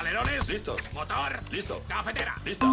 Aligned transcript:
Alerones. 0.00 0.48
Listo. 0.48 0.76
Motor. 0.94 1.40
Listo. 1.52 1.82
Cafetera. 1.86 2.34
Listo. 2.42 2.66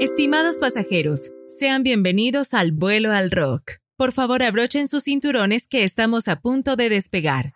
Estimados 0.00 0.58
pasajeros, 0.58 1.30
sean 1.46 1.84
bienvenidos 1.84 2.54
al 2.54 2.72
vuelo 2.72 3.12
al 3.12 3.30
rock. 3.30 3.74
Por 3.96 4.10
favor, 4.10 4.42
abrochen 4.42 4.88
sus 4.88 5.04
cinturones 5.04 5.68
que 5.68 5.84
estamos 5.84 6.26
a 6.26 6.40
punto 6.40 6.74
de 6.74 6.88
despegar. 6.88 7.54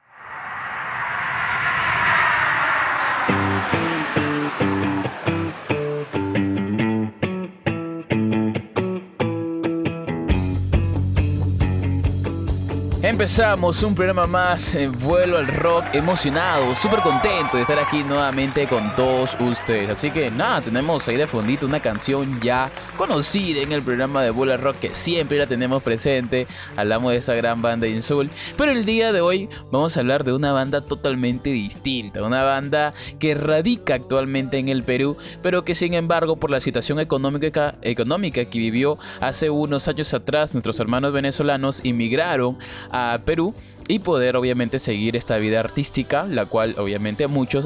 Empezamos 13.19 13.83
un 13.83 13.97
programa 13.97 14.29
más 14.29 14.77
en 14.77 14.97
vuelo 14.97 15.39
al 15.39 15.49
rock, 15.49 15.87
emocionado, 15.93 16.73
súper 16.77 17.01
contento 17.01 17.57
de 17.57 17.63
estar 17.63 17.77
aquí 17.77 18.05
nuevamente 18.05 18.69
con 18.69 18.95
todos 18.95 19.31
ustedes. 19.41 19.91
Así 19.91 20.13
que 20.13 20.31
nada, 20.31 20.61
tenemos 20.61 21.09
ahí 21.09 21.17
de 21.17 21.27
fondito 21.27 21.67
una 21.67 21.81
canción 21.81 22.41
ya 22.41 22.71
conocida 22.97 23.61
en 23.61 23.73
el 23.73 23.83
programa 23.83 24.23
de 24.23 24.31
vuelo 24.31 24.53
al 24.53 24.61
rock 24.61 24.77
que 24.77 24.95
siempre 24.95 25.37
la 25.37 25.49
tenemos 25.49 25.83
presente. 25.83 26.47
Hablamos 26.77 27.11
de 27.11 27.17
esa 27.17 27.35
gran 27.35 27.61
banda 27.61 27.89
Insul, 27.89 28.31
pero 28.57 28.71
el 28.71 28.85
día 28.85 29.11
de 29.11 29.21
hoy 29.21 29.49
vamos 29.73 29.97
a 29.97 30.01
hablar 30.01 30.23
de 30.23 30.33
una 30.33 30.53
banda 30.53 30.81
totalmente 30.81 31.51
distinta, 31.51 32.23
una 32.23 32.45
banda 32.45 32.95
que 33.19 33.35
radica 33.35 33.95
actualmente 33.95 34.59
en 34.59 34.69
el 34.69 34.85
Perú, 34.85 35.17
pero 35.43 35.65
que 35.65 35.75
sin 35.75 35.95
embargo 35.95 36.37
por 36.37 36.53
la 36.53 36.61
situación 36.61 37.01
económica, 37.01 37.79
económica 37.83 38.45
que 38.45 38.61
vivió 38.61 38.97
hace 39.21 39.51
unos 39.51 39.89
años 39.89 40.15
atrás, 40.15 40.55
nuestros 40.55 40.79
hermanos 40.79 41.13
venezolanos 41.13 41.85
inmigraron 41.85 42.57
a 42.93 43.08
Perú 43.17 43.55
y 43.89 44.01
poder 44.01 44.37
obviamente 44.37 44.79
seguir 44.79 45.17
esta 45.17 45.39
vida 45.39 45.61
artística, 45.61 46.27
la 46.27 46.45
cual 46.45 46.75
obviamente 46.77 47.27
muchos 47.27 47.65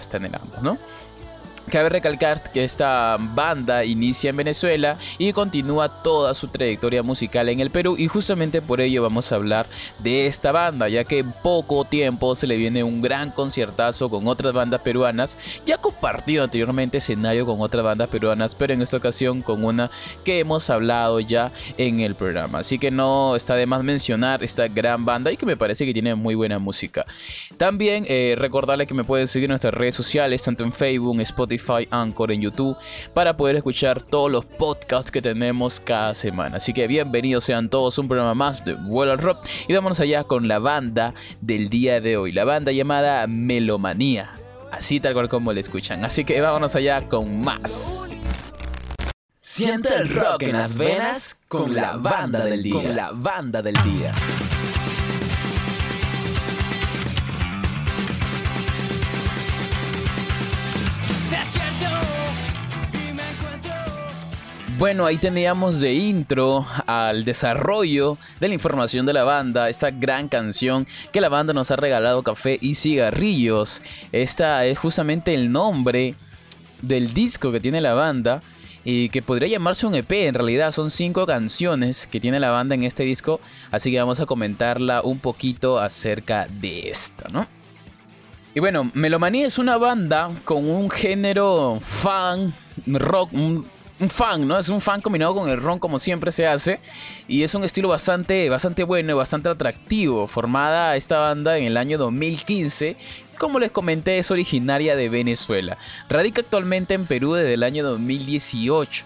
están 0.00 0.24
ambos, 0.34 0.60
¿no? 0.62 0.78
Cabe 1.70 1.88
recalcar 1.88 2.42
que 2.52 2.64
esta 2.64 3.16
banda 3.18 3.84
inicia 3.84 4.30
en 4.30 4.36
Venezuela 4.36 4.98
y 5.16 5.32
continúa 5.32 6.02
toda 6.02 6.34
su 6.34 6.48
trayectoria 6.48 7.02
musical 7.02 7.48
en 7.48 7.60
el 7.60 7.70
Perú 7.70 7.94
y 7.96 8.08
justamente 8.08 8.60
por 8.60 8.80
ello 8.80 9.02
vamos 9.02 9.32
a 9.32 9.36
hablar 9.36 9.66
de 10.00 10.26
esta 10.26 10.52
banda, 10.52 10.88
ya 10.88 11.04
que 11.04 11.20
en 11.20 11.32
poco 11.32 11.84
tiempo 11.84 12.34
se 12.34 12.46
le 12.46 12.56
viene 12.56 12.82
un 12.82 13.00
gran 13.00 13.30
conciertazo 13.30 14.10
con 14.10 14.26
otras 14.26 14.52
bandas 14.52 14.82
peruanas. 14.82 15.38
Ya 15.64 15.78
compartido 15.78 16.44
anteriormente 16.44 16.98
escenario 16.98 17.46
con 17.46 17.60
otras 17.60 17.84
bandas 17.84 18.08
peruanas, 18.08 18.54
pero 18.54 18.74
en 18.74 18.82
esta 18.82 18.96
ocasión 18.96 19.40
con 19.40 19.64
una 19.64 19.90
que 20.24 20.40
hemos 20.40 20.68
hablado 20.68 21.20
ya 21.20 21.52
en 21.78 22.00
el 22.00 22.16
programa. 22.16 22.58
Así 22.58 22.78
que 22.78 22.90
no 22.90 23.36
está 23.36 23.56
de 23.56 23.66
más 23.66 23.82
mencionar 23.82 24.42
esta 24.42 24.68
gran 24.68 25.04
banda 25.04 25.32
y 25.32 25.36
que 25.36 25.46
me 25.46 25.56
parece 25.56 25.86
que 25.86 25.92
tiene 25.92 26.14
muy 26.16 26.34
buena 26.34 26.58
música. 26.58 27.06
También 27.56 28.04
eh, 28.08 28.34
recordarle 28.36 28.86
que 28.86 28.94
me 28.94 29.04
pueden 29.04 29.28
seguir 29.28 29.46
en 29.46 29.52
nuestras 29.52 29.74
redes 29.74 29.94
sociales, 29.94 30.42
tanto 30.42 30.64
en 30.64 30.72
Facebook, 30.72 31.20
Spotify, 31.20 31.51
Spotify, 31.56 31.88
Anchor, 31.90 32.32
en 32.32 32.40
YouTube, 32.40 32.76
para 33.14 33.36
poder 33.36 33.56
escuchar 33.56 34.02
todos 34.02 34.30
los 34.30 34.44
podcasts 34.44 35.10
que 35.10 35.22
tenemos 35.22 35.80
cada 35.80 36.14
semana. 36.14 36.56
Así 36.56 36.72
que 36.72 36.86
bienvenidos 36.86 37.44
sean 37.44 37.68
todos 37.68 37.98
un 37.98 38.08
programa 38.08 38.34
más 38.34 38.64
de 38.64 38.74
Vuelo 38.74 39.12
al 39.12 39.18
Rock 39.18 39.46
y 39.68 39.74
vámonos 39.74 40.00
allá 40.00 40.24
con 40.24 40.48
la 40.48 40.58
banda 40.58 41.14
del 41.40 41.68
día 41.68 42.00
de 42.00 42.16
hoy, 42.16 42.32
la 42.32 42.44
banda 42.44 42.72
llamada 42.72 43.26
Melomanía. 43.26 44.30
Así 44.70 45.00
tal 45.00 45.12
cual 45.12 45.28
como 45.28 45.52
le 45.52 45.60
escuchan. 45.60 46.04
Así 46.04 46.24
que 46.24 46.40
vámonos 46.40 46.74
allá 46.74 47.08
con 47.08 47.40
más. 47.42 48.10
Siente 49.40 49.94
el 49.94 50.08
rock 50.08 50.44
en 50.44 50.52
las 50.52 50.78
venas 50.78 51.38
con 51.48 51.74
la 51.74 51.96
banda 51.96 52.44
del 52.44 52.62
día. 52.62 52.74
Con 52.74 52.96
la 52.96 53.10
banda 53.12 53.60
del 53.60 53.74
día. 53.84 54.14
Bueno, 64.82 65.06
ahí 65.06 65.16
teníamos 65.16 65.78
de 65.78 65.94
intro 65.94 66.66
al 66.88 67.24
desarrollo 67.24 68.18
de 68.40 68.48
la 68.48 68.54
información 68.54 69.06
de 69.06 69.12
la 69.12 69.22
banda, 69.22 69.68
esta 69.68 69.92
gran 69.92 70.26
canción 70.26 70.88
que 71.12 71.20
la 71.20 71.28
banda 71.28 71.52
nos 71.52 71.70
ha 71.70 71.76
regalado 71.76 72.24
café 72.24 72.58
y 72.60 72.74
cigarrillos. 72.74 73.80
Esta 74.10 74.66
es 74.66 74.76
justamente 74.76 75.34
el 75.34 75.52
nombre 75.52 76.16
del 76.80 77.14
disco 77.14 77.52
que 77.52 77.60
tiene 77.60 77.80
la 77.80 77.94
banda 77.94 78.42
y 78.82 79.08
que 79.10 79.22
podría 79.22 79.46
llamarse 79.46 79.86
un 79.86 79.94
EP. 79.94 80.10
En 80.10 80.34
realidad 80.34 80.72
son 80.72 80.90
cinco 80.90 81.26
canciones 81.26 82.08
que 82.08 82.18
tiene 82.18 82.40
la 82.40 82.50
banda 82.50 82.74
en 82.74 82.82
este 82.82 83.04
disco, 83.04 83.38
así 83.70 83.92
que 83.92 84.00
vamos 84.00 84.18
a 84.18 84.26
comentarla 84.26 85.02
un 85.02 85.20
poquito 85.20 85.78
acerca 85.78 86.48
de 86.48 86.90
esta, 86.90 87.28
¿no? 87.28 87.46
Y 88.52 88.58
bueno, 88.58 88.90
Melomanía 88.94 89.46
es 89.46 89.58
una 89.58 89.76
banda 89.76 90.32
con 90.44 90.68
un 90.68 90.90
género 90.90 91.78
fan, 91.80 92.52
rock, 92.84 93.30
fan, 94.10 94.46
¿no? 94.46 94.58
Es 94.58 94.68
un 94.68 94.80
fan 94.80 95.00
combinado 95.00 95.34
con 95.34 95.48
el 95.48 95.60
ron 95.60 95.78
como 95.78 95.98
siempre 95.98 96.32
se 96.32 96.46
hace. 96.46 96.80
Y 97.28 97.42
es 97.42 97.54
un 97.54 97.64
estilo 97.64 97.88
bastante, 97.88 98.48
bastante 98.48 98.84
bueno 98.84 99.12
y 99.12 99.14
bastante 99.14 99.48
atractivo. 99.48 100.28
Formada 100.28 100.96
esta 100.96 101.18
banda 101.18 101.58
en 101.58 101.64
el 101.64 101.76
año 101.76 101.98
2015. 101.98 102.96
Como 103.38 103.58
les 103.58 103.70
comenté, 103.70 104.18
es 104.18 104.30
originaria 104.30 104.96
de 104.96 105.08
Venezuela. 105.08 105.78
Radica 106.08 106.42
actualmente 106.42 106.94
en 106.94 107.06
Perú 107.06 107.34
desde 107.34 107.54
el 107.54 107.62
año 107.62 107.84
2018. 107.84 109.04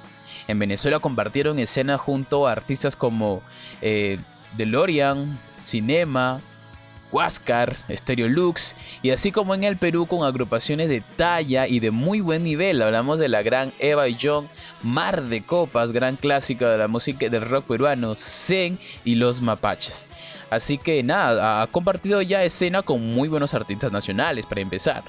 En 0.48 0.58
Venezuela 0.58 0.98
compartieron 0.98 1.58
escena 1.58 1.98
junto 1.98 2.46
a 2.46 2.52
artistas 2.52 2.96
como 2.96 3.42
eh, 3.82 4.18
DeLorean, 4.56 5.38
Cinema, 5.60 6.40
Huáscar, 7.12 7.76
Stereo 7.90 8.28
Lux 8.28 8.74
y 9.02 9.10
así 9.10 9.32
como 9.32 9.54
en 9.54 9.64
el 9.64 9.76
Perú 9.76 10.06
con 10.06 10.26
agrupaciones 10.26 10.88
de 10.88 11.00
talla 11.00 11.66
y 11.66 11.80
de 11.80 11.90
muy 11.90 12.20
buen 12.20 12.44
nivel. 12.44 12.82
Hablamos 12.82 13.18
de 13.18 13.28
la 13.28 13.42
gran 13.42 13.72
Eva 13.78 14.08
y 14.08 14.16
John, 14.20 14.48
Mar 14.82 15.22
de 15.22 15.42
Copas, 15.42 15.92
gran 15.92 16.16
clásica 16.16 16.70
de 16.70 16.78
la 16.78 16.88
música 16.88 17.28
del 17.28 17.48
rock 17.48 17.66
peruano, 17.66 18.14
Zen 18.14 18.78
y 19.04 19.14
Los 19.14 19.40
Mapaches. 19.40 20.06
Así 20.50 20.78
que 20.78 21.02
nada, 21.02 21.62
ha 21.62 21.66
compartido 21.66 22.22
ya 22.22 22.44
escena 22.44 22.82
con 22.82 23.02
muy 23.14 23.28
buenos 23.28 23.54
artistas 23.54 23.90
nacionales 23.90 24.46
para 24.46 24.60
empezar. 24.60 25.02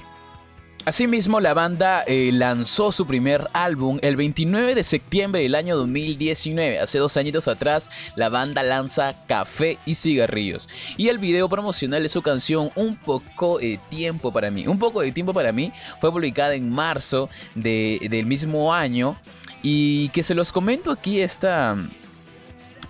Asimismo, 0.84 1.40
la 1.40 1.52
banda 1.52 2.02
eh, 2.06 2.30
lanzó 2.32 2.92
su 2.92 3.06
primer 3.06 3.48
álbum 3.52 3.98
el 4.00 4.16
29 4.16 4.74
de 4.74 4.82
septiembre 4.82 5.42
del 5.42 5.54
año 5.54 5.76
2019. 5.76 6.78
Hace 6.78 6.98
dos 6.98 7.16
añitos 7.18 7.46
atrás, 7.46 7.90
la 8.16 8.30
banda 8.30 8.62
lanza 8.62 9.14
Café 9.26 9.76
y 9.84 9.96
Cigarrillos. 9.96 10.68
Y 10.96 11.08
el 11.08 11.18
video 11.18 11.48
promocional 11.48 12.02
de 12.02 12.08
su 12.08 12.22
canción 12.22 12.70
Un 12.74 12.96
poco 12.96 13.58
de 13.58 13.78
tiempo 13.90 14.32
para 14.32 14.50
mí. 14.50 14.66
Un 14.66 14.78
poco 14.78 15.02
de 15.02 15.12
tiempo 15.12 15.34
para 15.34 15.52
mí 15.52 15.72
fue 16.00 16.10
publicada 16.10 16.54
en 16.54 16.70
marzo 16.70 17.28
del 17.54 18.24
mismo 18.24 18.72
año. 18.72 19.18
Y 19.62 20.08
que 20.10 20.22
se 20.22 20.34
los 20.34 20.52
comento 20.52 20.90
aquí 20.90 21.20
esta, 21.20 21.76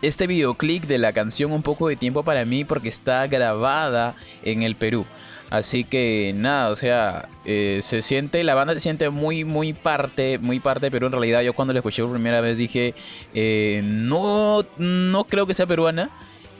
este 0.03 0.29
videoclip 0.29 0.85
de 0.85 0.99
la 0.99 1.13
canción 1.13 1.51
Un 1.51 1.63
poco 1.63 1.89
de 1.89 1.97
tiempo 1.97 2.23
para 2.23 2.45
mí 2.45 2.65
porque 2.65 2.91
está 2.91 3.27
grabada 3.27 4.15
en 4.45 4.63
el 4.63 4.77
Perú. 4.77 5.05
Así 5.51 5.85
que 5.85 6.33
nada, 6.37 6.71
o 6.71 6.77
sea, 6.77 7.29
eh, 7.47 7.81
se 7.83 8.03
siente, 8.03 8.45
la 8.45 8.55
banda 8.55 8.75
se 8.75 8.81
siente 8.81 9.09
muy, 9.09 9.45
muy 9.45 9.73
parte, 9.73 10.39
muy 10.39 10.61
parte, 10.61 10.91
pero 10.91 11.07
en 11.07 11.13
realidad 11.13 11.41
yo 11.41 11.55
cuando 11.55 11.73
la 11.73 11.79
escuché 11.79 12.03
por 12.03 12.13
primera 12.13 12.43
vez 12.43 12.59
dije, 12.59 12.95
eh, 13.33 13.81
no, 13.83 14.65
no 14.77 15.25
creo 15.25 15.47
que 15.47 15.55
sea 15.55 15.67
peruana. 15.67 16.11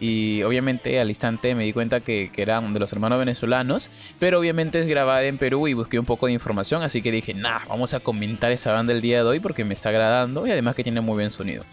Y 0.01 0.45
obviamente 0.45 1.01
al 1.01 1.09
instante 1.09 1.57
me 1.57 1.65
di 1.65 1.73
cuenta 1.73 1.99
que, 1.99 2.31
que 2.33 2.41
eran 2.41 2.73
de 2.73 2.79
los 2.79 2.93
hermanos 2.93 3.19
venezolanos, 3.19 3.91
pero 4.21 4.39
obviamente 4.39 4.79
es 4.79 4.87
grabada 4.87 5.25
en 5.25 5.39
Perú 5.39 5.67
y 5.67 5.75
busqué 5.75 5.99
un 5.99 6.07
poco 6.07 6.27
de 6.27 6.33
información, 6.33 6.85
así 6.85 7.03
que 7.03 7.11
dije, 7.11 7.35
nah, 7.35 7.59
vamos 7.69 7.95
a 7.95 8.01
comentar 8.01 8.53
esa 8.53 8.73
banda 8.73 8.93
el 8.93 9.01
día 9.01 9.25
de 9.25 9.29
hoy 9.29 9.41
porque 9.41 9.65
me 9.65 9.75
está 9.75 9.89
agradando 9.89 10.47
y 10.47 10.53
además 10.53 10.77
que 10.77 10.85
tiene 10.85 11.01
muy 11.01 11.15
buen 11.15 11.33
sonido. 11.33 11.65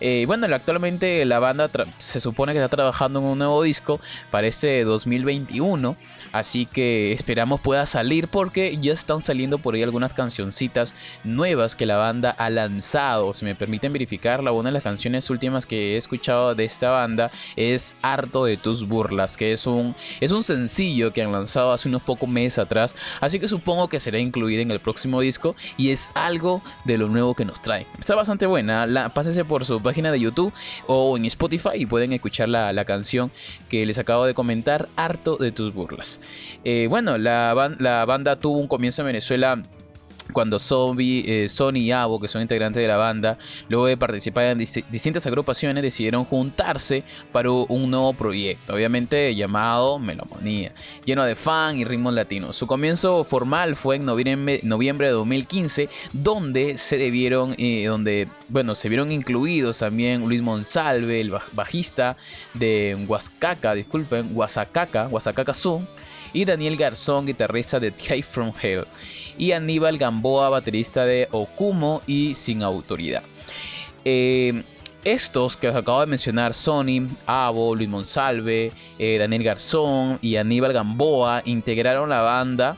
Eh, 0.00 0.24
bueno, 0.26 0.46
actualmente 0.54 1.24
la 1.26 1.38
banda 1.38 1.70
se 1.98 2.20
supone 2.20 2.52
que 2.52 2.58
está 2.58 2.74
trabajando 2.74 3.20
en 3.20 3.26
un 3.26 3.38
nuevo 3.38 3.62
disco 3.62 4.00
para 4.30 4.46
este 4.46 4.82
2021. 4.84 5.94
Así 6.32 6.66
que 6.66 7.12
esperamos 7.12 7.60
pueda 7.60 7.86
salir 7.86 8.28
porque 8.28 8.76
ya 8.80 8.92
están 8.92 9.20
saliendo 9.20 9.58
por 9.58 9.74
ahí 9.74 9.82
algunas 9.82 10.14
cancioncitas 10.14 10.94
nuevas 11.24 11.76
que 11.76 11.86
la 11.86 11.96
banda 11.96 12.30
ha 12.30 12.50
lanzado. 12.50 13.32
Si 13.32 13.44
me 13.44 13.54
permiten 13.54 13.92
verificarla, 13.92 14.52
una 14.52 14.68
de 14.68 14.74
las 14.74 14.82
canciones 14.82 15.28
últimas 15.30 15.66
que 15.66 15.94
he 15.94 15.96
escuchado 15.96 16.54
de 16.54 16.64
esta 16.64 16.90
banda 16.90 17.30
es 17.56 17.94
Harto 18.02 18.44
de 18.44 18.56
tus 18.56 18.86
burlas, 18.86 19.36
que 19.36 19.52
es 19.52 19.66
un, 19.66 19.94
es 20.20 20.30
un 20.30 20.42
sencillo 20.42 21.12
que 21.12 21.22
han 21.22 21.32
lanzado 21.32 21.72
hace 21.72 21.88
unos 21.88 22.02
pocos 22.02 22.28
meses 22.28 22.58
atrás. 22.58 22.94
Así 23.20 23.40
que 23.40 23.48
supongo 23.48 23.88
que 23.88 24.00
será 24.00 24.18
incluida 24.18 24.62
en 24.62 24.70
el 24.70 24.80
próximo 24.80 25.20
disco 25.20 25.54
y 25.76 25.90
es 25.90 26.12
algo 26.14 26.62
de 26.84 26.98
lo 26.98 27.08
nuevo 27.08 27.34
que 27.34 27.44
nos 27.44 27.60
trae. 27.60 27.86
Está 27.98 28.14
bastante 28.14 28.46
buena, 28.46 28.86
la, 28.86 29.08
pásese 29.08 29.44
por 29.44 29.64
su 29.64 29.80
página 29.82 30.12
de 30.12 30.20
YouTube 30.20 30.52
o 30.86 31.16
en 31.16 31.24
Spotify 31.24 31.70
y 31.74 31.86
pueden 31.86 32.12
escuchar 32.12 32.48
la, 32.48 32.72
la 32.72 32.84
canción 32.84 33.30
que 33.68 33.84
les 33.86 33.98
acabo 33.98 34.26
de 34.26 34.34
comentar, 34.34 34.88
Harto 34.96 35.36
de 35.36 35.52
tus 35.52 35.72
burlas. 35.74 36.19
Eh, 36.64 36.86
bueno, 36.88 37.18
la, 37.18 37.54
banda 38.06 38.38
tuvo 38.38 38.58
un 38.58 38.68
comienzo 38.68 39.02
en 39.02 39.06
Venezuela 39.06 39.62
cuando 40.30 40.58
eh, 40.58 41.48
Sony 41.48 41.76
y 41.76 41.92
Avo, 41.92 42.20
que 42.20 42.28
son 42.28 42.42
integrantes 42.42 42.80
de 42.80 42.88
la 42.88 42.96
banda, 42.96 43.38
luego 43.68 43.86
de 43.86 43.96
participar 43.96 44.46
en 44.46 44.58
distintas 44.58 45.26
agrupaciones, 45.26 45.82
decidieron 45.82 46.24
juntarse 46.24 47.04
para 47.32 47.50
un 47.50 47.90
nuevo 47.90 48.12
proyecto, 48.14 48.74
obviamente 48.74 49.34
llamado 49.34 49.98
Melomonía, 49.98 50.72
lleno 51.04 51.24
de 51.24 51.36
fan 51.36 51.78
y 51.78 51.84
ritmos 51.84 52.14
latinos. 52.14 52.56
Su 52.56 52.66
comienzo 52.66 53.24
formal 53.24 53.76
fue 53.76 53.96
en 53.96 54.04
noviembre, 54.04 54.60
de 54.62 55.12
2015, 55.12 55.88
donde 56.12 56.78
se 56.78 56.96
debieron, 56.96 57.54
eh, 57.58 57.86
donde, 57.86 58.28
bueno, 58.48 58.74
se 58.74 58.88
vieron 58.88 59.12
incluidos 59.12 59.78
también 59.78 60.24
Luis 60.24 60.42
Monsalve, 60.42 61.20
el 61.20 61.32
bajista 61.52 62.16
de 62.54 62.96
Huascaca, 63.06 63.74
disculpen, 63.74 64.30
Huasacaca, 64.32 65.08
Huasacaca 65.08 65.54
Zoo, 65.54 65.86
y 66.32 66.44
Daniel 66.44 66.76
Garzón, 66.76 67.26
guitarrista 67.26 67.80
de 67.80 67.90
Take 67.90 68.22
From 68.22 68.52
Hell, 68.60 68.84
y 69.38 69.52
Aníbal 69.52 69.98
Gamboa, 69.98 70.48
baterista 70.48 71.04
de 71.04 71.28
Okumo 71.30 72.02
y 72.06 72.34
Sin 72.34 72.62
Autoridad. 72.62 73.22
Eh, 74.04 74.62
estos 75.04 75.56
que 75.56 75.68
os 75.68 75.76
acabo 75.76 76.00
de 76.00 76.06
mencionar, 76.06 76.52
Sony, 76.52 77.08
Avo, 77.26 77.74
Luis 77.74 77.88
Monsalve, 77.88 78.72
eh, 78.98 79.18
Daniel 79.18 79.42
Garzón 79.42 80.18
y 80.20 80.36
Aníbal 80.36 80.72
Gamboa, 80.72 81.42
integraron 81.46 82.10
la 82.10 82.20
banda 82.20 82.76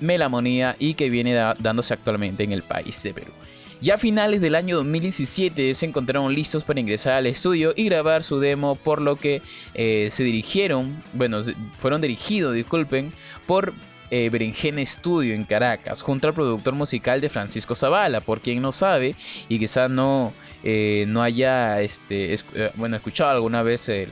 Melamonía 0.00 0.76
y 0.78 0.94
que 0.94 1.10
viene 1.10 1.34
dándose 1.58 1.94
actualmente 1.94 2.44
en 2.44 2.52
el 2.52 2.62
país 2.62 3.02
de 3.02 3.14
Perú. 3.14 3.32
Ya 3.80 3.94
a 3.94 3.98
finales 3.98 4.40
del 4.40 4.56
año 4.56 4.76
2017 4.76 5.72
se 5.72 5.86
encontraron 5.86 6.34
listos 6.34 6.64
para 6.64 6.80
ingresar 6.80 7.12
al 7.12 7.26
estudio 7.26 7.74
y 7.76 7.84
grabar 7.84 8.24
su 8.24 8.40
demo, 8.40 8.74
por 8.74 9.00
lo 9.00 9.14
que 9.14 9.40
eh, 9.74 10.08
se 10.10 10.24
dirigieron, 10.24 11.00
bueno, 11.12 11.42
fueron 11.76 12.00
dirigidos, 12.00 12.54
disculpen, 12.54 13.12
por 13.46 13.72
eh, 14.10 14.84
Studio 14.84 15.32
en 15.32 15.44
Caracas, 15.44 16.02
junto 16.02 16.26
al 16.26 16.34
productor 16.34 16.74
musical 16.74 17.20
de 17.20 17.28
Francisco 17.28 17.76
Zavala, 17.76 18.20
por 18.20 18.40
quien 18.40 18.60
no 18.60 18.72
sabe 18.72 19.14
y 19.48 19.60
quizás 19.60 19.88
no, 19.88 20.32
eh, 20.64 21.04
no 21.06 21.22
haya 21.22 21.80
este, 21.80 22.36
bueno, 22.74 22.96
escuchado 22.96 23.30
alguna 23.30 23.62
vez 23.62 23.88
el, 23.88 24.08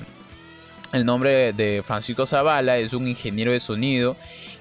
el 0.97 1.07
nombre 1.07 1.53
de 1.53 1.83
Francisco 1.87 2.27
Zavala, 2.27 2.79
es 2.79 2.93
un 2.93 3.07
ingeniero 3.07 3.53
de 3.53 3.61
sonido 3.61 4.17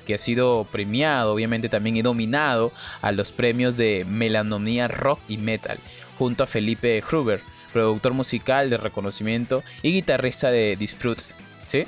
que 0.06 0.14
ha 0.14 0.18
sido 0.18 0.68
premiado, 0.72 1.34
obviamente 1.34 1.70
también 1.70 1.98
y 1.98 2.02
dominado 2.02 2.72
a 3.02 3.12
los 3.12 3.32
premios 3.32 3.76
de 3.76 4.06
Melanomía 4.08 4.88
Rock 4.88 5.20
y 5.28 5.38
Metal, 5.38 5.80
junto 6.18 6.44
a 6.44 6.48
Felipe 6.48 7.04
Gruber, 7.10 7.42
productor 7.74 8.14
musical 8.14 8.70
de 8.70 8.78
reconocimiento 8.78 9.64
y 9.82 9.92
guitarrista 9.92 10.52
de 10.52 10.76
Disfruts, 10.76 11.36
¿sí? 11.68 11.86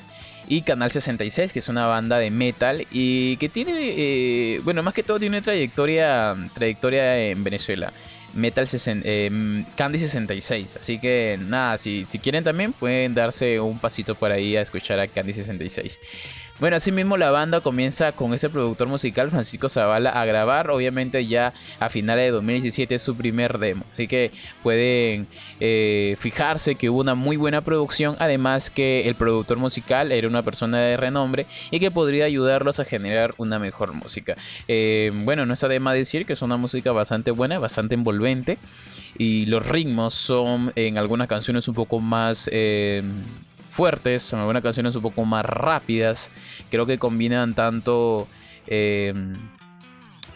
Y 0.49 0.61
Canal 0.61 0.91
66, 0.91 1.51
que 1.53 1.59
es 1.59 1.69
una 1.69 1.85
banda 1.85 2.17
de 2.17 2.31
metal 2.31 2.87
y 2.89 3.37
que 3.37 3.49
tiene, 3.49 3.73
eh, 3.75 4.61
bueno, 4.63 4.81
más 4.81 4.93
que 4.93 5.03
todo 5.03 5.19
tiene 5.19 5.41
trayectoria, 5.41 6.35
trayectoria 6.53 7.19
en 7.19 7.43
Venezuela. 7.43 7.91
Metal 8.37 8.67
eh, 8.85 9.65
Candy 9.75 9.99
66. 9.99 10.77
Así 10.77 10.99
que 10.99 11.37
nada, 11.41 11.77
si, 11.77 12.05
si 12.09 12.19
quieren 12.19 12.43
también 12.43 12.71
pueden 12.71 13.15
darse 13.15 13.59
un 13.59 13.79
pasito 13.79 14.15
por 14.15 14.31
ahí 14.31 14.55
a 14.55 14.61
escuchar 14.61 14.99
a 14.99 15.07
Candy 15.07 15.33
66. 15.33 15.99
Bueno, 16.59 16.75
asimismo 16.75 17.17
la 17.17 17.29
banda 17.29 17.61
comienza 17.61 18.13
con 18.13 18.33
ese 18.33 18.49
productor 18.49 18.87
musical, 18.87 19.29
Francisco 19.29 19.69
Zavala, 19.69 20.09
a 20.09 20.25
grabar, 20.25 20.71
obviamente 20.71 21.27
ya 21.27 21.53
a 21.79 21.89
finales 21.89 22.25
de 22.25 22.31
2017 22.31 22.97
su 22.97 23.15
primer 23.15 23.59
demo. 23.59 23.85
Así 23.91 24.07
que 24.07 24.31
pueden 24.63 25.27
eh, 25.59 26.15
fijarse 26.17 26.73
que 26.73 26.89
hubo 26.89 27.01
una 27.01 27.13
muy 27.13 27.37
buena 27.37 27.61
producción, 27.61 28.15
además 28.17 28.71
que 28.71 29.07
el 29.07 29.13
productor 29.13 29.59
musical 29.59 30.11
era 30.11 30.27
una 30.27 30.41
persona 30.41 30.79
de 30.79 30.97
renombre 30.97 31.45
y 31.69 31.79
que 31.79 31.91
podría 31.91 32.25
ayudarlos 32.25 32.79
a 32.79 32.85
generar 32.85 33.35
una 33.37 33.59
mejor 33.59 33.93
música. 33.93 34.35
Eh, 34.67 35.11
bueno, 35.13 35.45
no 35.45 35.53
está 35.53 35.67
de 35.67 35.79
más 35.79 35.93
decir 35.93 36.25
que 36.25 36.33
es 36.33 36.41
una 36.41 36.57
música 36.57 36.91
bastante 36.91 37.29
buena, 37.29 37.59
bastante 37.59 37.93
envolvente 37.93 38.57
y 39.15 39.45
los 39.45 39.63
ritmos 39.63 40.15
son 40.15 40.71
en 40.75 40.97
algunas 40.97 41.27
canciones 41.27 41.67
un 41.67 41.75
poco 41.75 41.99
más... 41.99 42.49
Eh, 42.51 43.03
fuertes, 43.77 44.23
son 44.23 44.39
algunas 44.39 44.63
canciones 44.63 44.95
un 44.95 45.03
poco 45.03 45.23
más 45.23 45.45
rápidas. 45.45 46.31
Creo 46.71 46.87
que 46.87 46.97
combinan 46.97 47.53
tanto 47.53 48.27
em, 48.65 49.37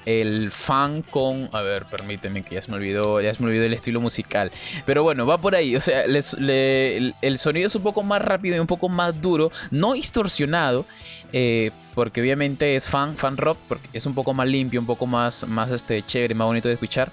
el 0.06 0.52
fan 0.52 1.02
con. 1.02 1.50
A 1.52 1.62
ver, 1.62 1.88
permíteme 1.88 2.44
que 2.44 2.54
ya 2.54 2.62
se 2.62 2.70
me 2.70 2.78
olvidó. 2.78 3.20
Ya 3.20 3.34
se 3.34 3.42
me 3.42 3.50
olvidó 3.50 3.66
el 3.66 3.74
estilo 3.74 4.00
musical. 4.00 4.52
Pero 4.86 5.02
bueno, 5.02 5.26
va 5.26 5.40
por 5.40 5.56
ahí. 5.56 5.76
O 5.76 5.82
sea, 5.82 6.04
el 6.04 7.40
sonido 7.40 7.66
es 7.66 7.76
un 7.76 7.82
poco 7.82 8.04
más 8.04 8.22
rápido 8.22 8.56
y 8.56 8.60
un 8.60 8.68
poco 8.68 8.90
más 8.90 9.20
duro. 9.20 9.52
No 9.72 9.94
distorsionado. 9.94 10.86
Eh, 11.34 11.72
porque 11.96 12.22
obviamente 12.22 12.76
es 12.76 12.88
fan, 12.88 13.18
fan 13.18 13.38
rock. 13.38 13.58
Porque 13.68 13.90
es 13.92 14.06
un 14.06 14.14
poco 14.14 14.36
más 14.36 14.48
limpio, 14.48 14.80
un 14.80 14.86
poco 14.86 15.08
más, 15.08 15.48
más 15.48 15.72
este, 15.72 16.06
chévere, 16.06 16.36
más 16.36 16.46
bonito 16.46 16.68
de 16.68 16.76
escuchar. 16.76 17.12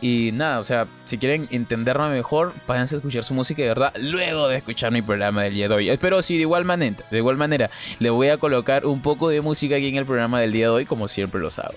Y 0.00 0.30
nada, 0.32 0.60
o 0.60 0.64
sea, 0.64 0.86
si 1.04 1.18
quieren 1.18 1.48
entenderme 1.50 2.08
mejor, 2.08 2.52
váyanse 2.66 2.96
a 2.96 2.98
escuchar 2.98 3.24
su 3.24 3.34
música 3.34 3.62
de 3.62 3.68
verdad 3.68 3.94
luego 3.98 4.48
de 4.48 4.58
escuchar 4.58 4.92
mi 4.92 5.02
programa 5.02 5.44
del 5.44 5.54
día 5.54 5.68
de 5.68 5.74
hoy. 5.74 5.96
Pero 6.00 6.22
sí, 6.22 6.34
de 6.34 6.42
igual 6.42 6.64
manera, 6.64 6.98
de 7.10 7.18
igual 7.18 7.36
manera, 7.36 7.70
le 7.98 8.10
voy 8.10 8.28
a 8.28 8.36
colocar 8.36 8.84
un 8.86 9.00
poco 9.00 9.28
de 9.28 9.40
música 9.40 9.76
aquí 9.76 9.88
en 9.88 9.96
el 9.96 10.06
programa 10.06 10.40
del 10.40 10.52
día 10.52 10.66
de 10.66 10.70
hoy, 10.70 10.84
como 10.84 11.08
siempre 11.08 11.40
lo 11.40 11.50
sabe. 11.50 11.76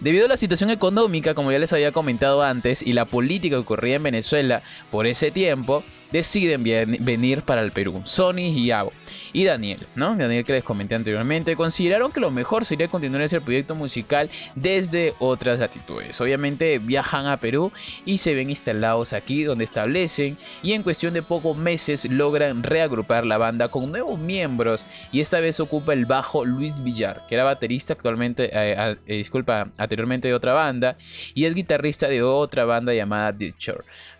Debido 0.00 0.26
a 0.26 0.28
la 0.28 0.36
situación 0.36 0.70
económica, 0.70 1.34
como 1.34 1.52
ya 1.52 1.58
les 1.58 1.72
había 1.72 1.92
comentado 1.92 2.42
antes, 2.42 2.82
y 2.82 2.92
la 2.92 3.04
política 3.04 3.56
que 3.56 3.60
ocurría 3.60 3.96
en 3.96 4.02
Venezuela 4.02 4.62
por 4.90 5.06
ese 5.06 5.30
tiempo, 5.30 5.84
deciden 6.12 6.62
venir 6.64 7.42
para 7.42 7.62
el 7.62 7.72
Perú. 7.72 8.02
Sony 8.04 8.70
Avo. 8.72 8.92
Y 9.32 9.44
Daniel, 9.44 9.86
¿no? 9.94 10.16
Daniel 10.16 10.44
que 10.44 10.54
les 10.54 10.64
comenté 10.64 10.94
anteriormente, 10.94 11.56
consideraron 11.56 12.10
que 12.10 12.20
lo 12.20 12.30
mejor 12.30 12.64
sería 12.64 12.88
continuar 12.88 13.22
ese 13.22 13.40
proyecto 13.40 13.74
musical 13.74 14.30
desde 14.54 15.14
otras 15.18 15.58
latitudes. 15.58 16.18
Obviamente 16.20 16.78
viajan 16.78 17.26
a 17.26 17.36
Perú 17.36 17.70
y 18.04 18.18
se 18.18 18.34
ven 18.34 18.48
instalados 18.48 19.12
aquí 19.12 19.42
donde 19.44 19.64
establecen 19.64 20.38
y 20.62 20.72
en 20.72 20.82
cuestión 20.82 21.12
de 21.12 21.22
pocos 21.22 21.56
meses 21.56 22.10
logran 22.10 22.62
reagrupar 22.62 23.26
la 23.26 23.36
banda 23.36 23.68
con 23.68 23.90
nuevos 23.90 24.18
miembros 24.18 24.86
y 25.12 25.20
esta 25.20 25.40
vez 25.40 25.60
ocupa 25.60 25.92
el 25.92 26.06
bajo 26.06 26.44
Luis 26.44 26.82
Villar, 26.82 27.22
que 27.28 27.34
era 27.34 27.44
baterista 27.44 27.92
actualmente, 27.92 28.50
eh, 28.52 28.96
eh, 29.06 29.16
disculpa, 29.16 29.68
anteriormente 29.76 30.28
de 30.28 30.34
otra 30.34 30.54
banda 30.54 30.96
y 31.34 31.44
es 31.44 31.54
guitarrista 31.54 32.08
de 32.08 32.22
otra 32.22 32.64
banda 32.64 32.94
llamada 32.94 33.36
The 33.36 33.52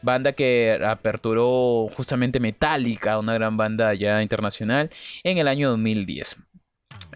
banda 0.06 0.32
que 0.32 0.80
aperturó 0.86 1.88
justamente 1.94 2.40
Metallica, 2.40 3.18
una 3.18 3.34
gran 3.34 3.58
banda 3.58 3.92
ya 3.92 4.22
internacional, 4.22 4.88
en 5.22 5.36
el 5.36 5.48
año 5.48 5.68
2010. 5.68 6.38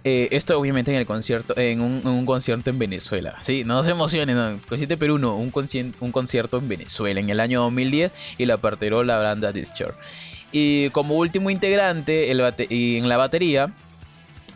Eh, 0.05 0.29
esto 0.33 0.59
obviamente 0.59 0.91
en 0.91 0.99
el 0.99 1.07
concierto, 1.07 1.55
en 1.57 1.81
un, 1.81 2.27
concierto 2.27 2.69
en 2.69 2.79
Venezuela. 2.79 3.37
Sí, 3.43 3.65
no 3.65 3.83
se 3.83 3.93
emocionen, 3.93 4.37
no, 4.37 4.59
concierto 4.69 4.99
Perú 4.99 5.19
no, 5.19 5.37
un, 5.37 5.53
un 6.01 6.13
concierto 6.13 6.59
en 6.59 6.69
Venezuela 6.69 7.21
en 7.21 7.31
el 7.31 7.41
año 7.41 7.63
2010 7.63 8.13
y 8.39 8.47
la 8.47 8.55
aperturó 8.55 9.05
la 9.05 9.19
banda 9.19 9.53
Discharge. 9.53 9.99
Y 10.53 10.91
como 10.91 11.15
último 11.15 11.51
integrante 11.51 12.31
el 12.31 12.43
y 12.69 12.97
en 12.97 13.09
la 13.09 13.17
batería 13.17 13.73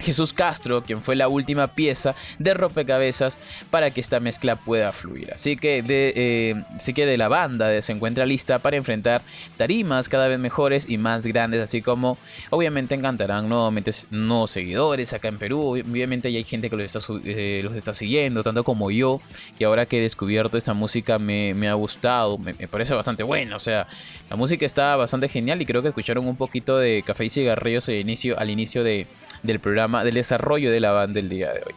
Jesús 0.04 0.32
Castro, 0.32 0.82
quien 0.82 1.02
fue 1.02 1.16
la 1.16 1.28
última 1.28 1.66
pieza 1.68 2.14
de 2.38 2.54
rompecabezas 2.54 3.38
para 3.70 3.90
que 3.90 4.00
esta 4.00 4.20
mezcla 4.20 4.56
pueda 4.56 4.92
fluir. 4.92 5.32
Así 5.32 5.56
que 5.56 5.82
de, 5.82 6.12
eh, 6.16 6.92
que 6.94 7.06
de 7.06 7.18
la 7.18 7.28
banda 7.28 7.82
se 7.82 7.92
encuentra 7.92 8.26
lista 8.26 8.58
para 8.58 8.76
enfrentar 8.76 9.22
tarimas 9.56 10.08
cada 10.08 10.28
vez 10.28 10.38
mejores 10.38 10.88
y 10.88 10.98
más 10.98 11.26
grandes, 11.26 11.60
así 11.60 11.82
como 11.82 12.18
obviamente 12.50 12.94
encantarán 12.94 13.48
nuevamente 13.48 13.90
nuevos 14.10 14.50
seguidores 14.50 15.12
acá 15.12 15.28
en 15.28 15.38
Perú. 15.38 15.60
Obviamente 15.60 16.28
hay 16.28 16.44
gente 16.44 16.70
que 16.70 16.76
los 16.76 16.94
está, 16.94 17.00
eh, 17.24 17.60
los 17.64 17.74
está 17.74 17.94
siguiendo, 17.94 18.42
tanto 18.42 18.64
como 18.64 18.90
yo, 18.90 19.20
y 19.58 19.64
ahora 19.64 19.86
que 19.86 19.98
he 19.98 20.02
descubierto 20.02 20.58
esta 20.58 20.74
música 20.74 21.18
me, 21.18 21.68
ha 21.68 21.74
gustado, 21.74 22.38
me, 22.38 22.54
parece 22.68 22.94
bastante 22.94 23.22
buena, 23.22 23.56
o 23.56 23.60
sea, 23.60 23.86
la 24.30 24.36
música 24.36 24.66
está 24.66 24.96
bastante 24.96 25.28
genial 25.28 25.60
y 25.62 25.66
creo 25.66 25.82
que 25.82 25.88
escucharon 25.88 26.26
un 26.26 26.36
poquito 26.36 26.78
de 26.78 27.02
Café 27.02 27.24
y 27.24 27.30
Cigarrillos 27.30 27.88
al 27.88 28.50
inicio, 28.50 28.84
del 28.84 29.60
programa, 29.60 29.93
del 30.02 30.14
desarrollo 30.14 30.70
de 30.70 30.80
la 30.80 30.92
banda 30.92 31.20
el 31.20 31.28
día 31.28 31.52
de 31.52 31.60
hoy. 31.60 31.74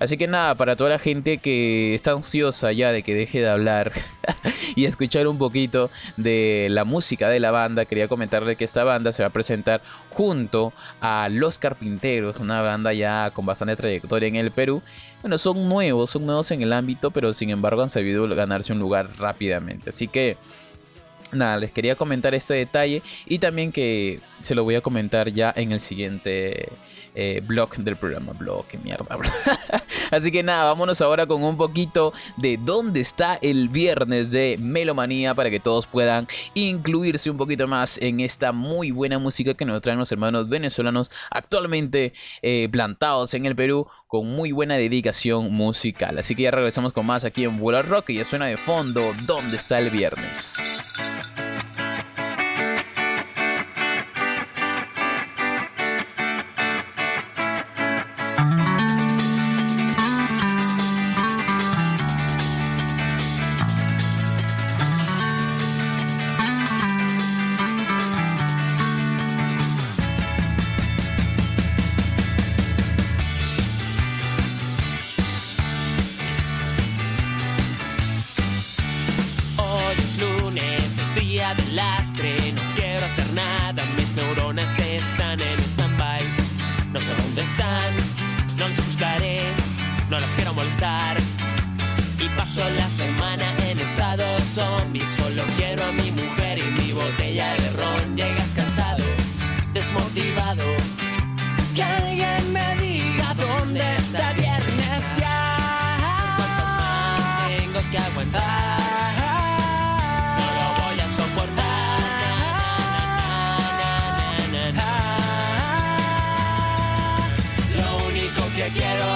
Así 0.00 0.16
que 0.16 0.28
nada, 0.28 0.54
para 0.54 0.76
toda 0.76 0.90
la 0.90 0.98
gente 0.98 1.38
que 1.38 1.94
está 1.94 2.12
ansiosa 2.12 2.70
ya 2.72 2.92
de 2.92 3.02
que 3.02 3.14
deje 3.14 3.40
de 3.40 3.48
hablar 3.48 3.92
y 4.76 4.84
escuchar 4.84 5.26
un 5.26 5.38
poquito 5.38 5.90
de 6.16 6.68
la 6.70 6.84
música 6.84 7.28
de 7.28 7.40
la 7.40 7.50
banda, 7.50 7.84
quería 7.84 8.06
comentarle 8.06 8.54
que 8.54 8.64
esta 8.64 8.84
banda 8.84 9.10
se 9.12 9.24
va 9.24 9.28
a 9.28 9.32
presentar 9.32 9.82
junto 10.10 10.72
a 11.00 11.28
Los 11.28 11.58
Carpinteros, 11.58 12.38
una 12.38 12.62
banda 12.62 12.92
ya 12.92 13.32
con 13.32 13.44
bastante 13.44 13.74
trayectoria 13.74 14.28
en 14.28 14.36
el 14.36 14.52
Perú. 14.52 14.82
Bueno, 15.20 15.36
son 15.36 15.68
nuevos, 15.68 16.10
son 16.10 16.26
nuevos 16.26 16.48
en 16.52 16.62
el 16.62 16.72
ámbito, 16.72 17.10
pero 17.10 17.34
sin 17.34 17.50
embargo 17.50 17.82
han 17.82 17.88
sabido 17.88 18.28
ganarse 18.28 18.72
un 18.72 18.78
lugar 18.78 19.08
rápidamente. 19.18 19.90
Así 19.90 20.06
que 20.06 20.36
nada, 21.32 21.56
les 21.56 21.72
quería 21.72 21.96
comentar 21.96 22.34
este 22.34 22.54
detalle 22.54 23.02
y 23.26 23.40
también 23.40 23.72
que 23.72 24.20
se 24.42 24.54
lo 24.54 24.62
voy 24.62 24.76
a 24.76 24.80
comentar 24.80 25.30
ya 25.30 25.52
en 25.56 25.72
el 25.72 25.80
siguiente 25.80 26.68
eh, 27.14 27.42
blog 27.44 27.76
del 27.76 27.96
programa. 27.96 28.32
Blog, 28.32 28.66
qué 28.66 28.78
mierda. 28.78 29.18
Así 30.10 30.30
que 30.30 30.42
nada, 30.42 30.64
vámonos 30.64 31.00
ahora 31.00 31.26
con 31.26 31.42
un 31.42 31.56
poquito 31.56 32.12
de 32.36 32.56
dónde 32.56 33.00
está 33.00 33.38
el 33.42 33.68
viernes 33.68 34.30
de 34.30 34.56
Melomanía 34.60 35.34
para 35.34 35.50
que 35.50 35.60
todos 35.60 35.86
puedan 35.86 36.26
incluirse 36.54 37.30
un 37.30 37.36
poquito 37.36 37.66
más 37.66 37.98
en 37.98 38.20
esta 38.20 38.52
muy 38.52 38.90
buena 38.90 39.18
música 39.18 39.54
que 39.54 39.64
nos 39.64 39.82
traen 39.82 39.98
los 39.98 40.12
hermanos 40.12 40.48
venezolanos 40.48 41.10
actualmente 41.30 42.12
eh, 42.42 42.68
plantados 42.70 43.34
en 43.34 43.46
el 43.46 43.56
Perú 43.56 43.86
con 44.06 44.26
muy 44.26 44.52
buena 44.52 44.76
dedicación 44.76 45.52
musical. 45.52 46.18
Así 46.18 46.34
que 46.34 46.44
ya 46.44 46.50
regresamos 46.50 46.92
con 46.92 47.06
más 47.06 47.24
aquí 47.24 47.44
en 47.44 47.58
Vuelo 47.58 47.82
Rock 47.82 48.10
y 48.10 48.14
ya 48.14 48.24
suena 48.24 48.46
de 48.46 48.56
fondo 48.56 49.12
¿Dónde 49.26 49.56
está 49.56 49.78
el 49.78 49.90
viernes? 49.90 50.56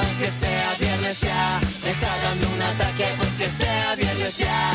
pues 0.02 0.14
que 0.18 0.30
sea 0.30 0.74
viernes 0.78 1.20
ya. 1.20 1.60
Me 1.82 1.90
está 1.90 2.16
dando 2.18 2.48
un 2.48 2.62
ataque, 2.62 3.06
pues 3.16 3.30
que 3.38 3.48
sea 3.48 3.94
viernes 3.94 4.38
ya. 4.38 4.74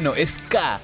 Bueno, 0.00 0.14
ska. 0.26 0.78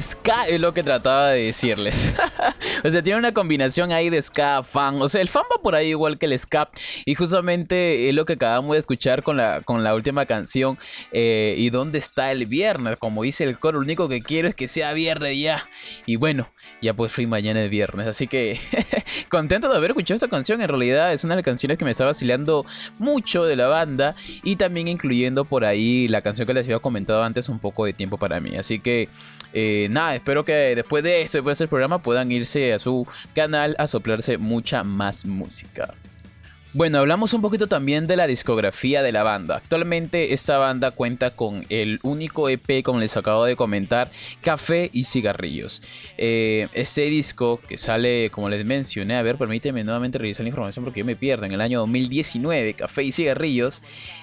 Ska 0.00 0.46
es 0.46 0.60
lo 0.60 0.72
que 0.72 0.84
trataba 0.84 1.30
de 1.30 1.46
decirles. 1.46 2.14
o 2.84 2.90
sea, 2.90 3.02
tiene 3.02 3.18
una 3.18 3.32
combinación 3.32 3.92
ahí 3.92 4.10
de 4.10 4.20
ska, 4.20 4.62
fan. 4.62 5.00
O 5.00 5.08
sea, 5.08 5.22
el 5.22 5.28
fan 5.30 5.44
va 5.44 5.62
por 5.62 5.74
ahí 5.74 5.88
igual 5.88 6.18
que 6.18 6.26
el 6.26 6.38
ska. 6.38 6.68
Y 7.06 7.14
justamente 7.14 8.10
es 8.10 8.14
lo 8.14 8.26
que 8.26 8.34
acabamos 8.34 8.74
de 8.74 8.80
escuchar 8.80 9.22
con 9.22 9.38
la, 9.38 9.62
con 9.62 9.82
la 9.82 9.94
última 9.94 10.26
canción. 10.26 10.78
Eh, 11.10 11.54
¿Y 11.56 11.70
dónde 11.70 11.98
está 11.98 12.30
el 12.30 12.44
viernes? 12.44 12.98
Como 12.98 13.22
dice 13.22 13.44
el 13.44 13.58
coro, 13.58 13.78
lo 13.78 13.84
único 13.84 14.06
que 14.06 14.20
quiero 14.20 14.48
es 14.48 14.54
que 14.54 14.68
sea 14.68 14.92
viernes 14.92 15.40
ya. 15.40 15.66
Y 16.04 16.16
bueno, 16.16 16.50
ya 16.82 16.92
pues 16.92 17.10
fui 17.10 17.26
mañana 17.26 17.62
es 17.62 17.70
viernes. 17.70 18.06
Así 18.06 18.26
que 18.26 18.60
contento 19.30 19.70
de 19.70 19.76
haber 19.78 19.92
escuchado 19.92 20.16
esta 20.16 20.28
canción. 20.28 20.60
En 20.60 20.68
realidad 20.68 21.14
es 21.14 21.24
una 21.24 21.36
de 21.36 21.38
las 21.38 21.44
canciones 21.46 21.78
que 21.78 21.86
me 21.86 21.90
está 21.90 22.04
vacilando 22.04 22.66
mucho 22.98 23.46
de 23.46 23.56
la 23.56 23.68
banda. 23.68 24.14
Y 24.42 24.56
también 24.56 24.88
incluyendo 24.88 25.46
por 25.46 25.64
ahí 25.64 26.06
la 26.08 26.20
canción 26.20 26.46
que 26.46 26.52
les 26.52 26.66
había 26.66 26.80
comentado 26.80 27.24
antes, 27.24 27.48
un 27.48 27.60
poco 27.60 27.86
de 27.86 27.94
tiempo 27.94 28.18
para 28.18 28.40
mí. 28.40 28.56
Así 28.56 28.78
que... 28.78 29.08
Eh, 29.56 29.86
nada, 29.88 30.16
espero 30.16 30.44
que 30.44 30.52
después 30.74 31.04
de 31.04 31.22
esto, 31.22 31.38
después 31.38 31.56
de 31.56 31.64
este 31.64 31.70
programa, 31.70 32.00
puedan 32.00 32.32
irse 32.32 32.73
a 32.74 32.78
su 32.78 33.06
canal 33.34 33.74
a 33.78 33.86
soplarse 33.86 34.38
mucha 34.38 34.84
más 34.84 35.24
música. 35.24 35.94
Bueno, 36.76 36.98
hablamos 36.98 37.32
un 37.34 37.40
poquito 37.40 37.68
también 37.68 38.08
de 38.08 38.16
la 38.16 38.26
discografía 38.26 39.04
de 39.04 39.12
la 39.12 39.22
banda. 39.22 39.58
Actualmente 39.58 40.34
esta 40.34 40.58
banda 40.58 40.90
cuenta 40.90 41.30
con 41.30 41.64
el 41.68 42.00
único 42.02 42.48
EP, 42.48 42.82
como 42.82 42.98
les 42.98 43.16
acabo 43.16 43.44
de 43.44 43.54
comentar, 43.54 44.10
Café 44.40 44.90
y 44.92 45.04
Cigarrillos. 45.04 45.82
Eh, 46.18 46.66
este 46.72 47.02
disco 47.02 47.60
que 47.60 47.78
sale, 47.78 48.28
como 48.30 48.48
les 48.48 48.66
mencioné, 48.66 49.14
a 49.14 49.22
ver, 49.22 49.38
permíteme 49.38 49.84
nuevamente 49.84 50.18
revisar 50.18 50.42
la 50.42 50.48
información 50.48 50.84
porque 50.84 50.98
yo 50.98 51.06
me 51.06 51.14
pierdo, 51.14 51.46
en 51.46 51.52
el 51.52 51.60
año 51.60 51.78
2019, 51.78 52.74
Café 52.74 53.04
y 53.04 53.12
Cigarrillos, 53.12 53.80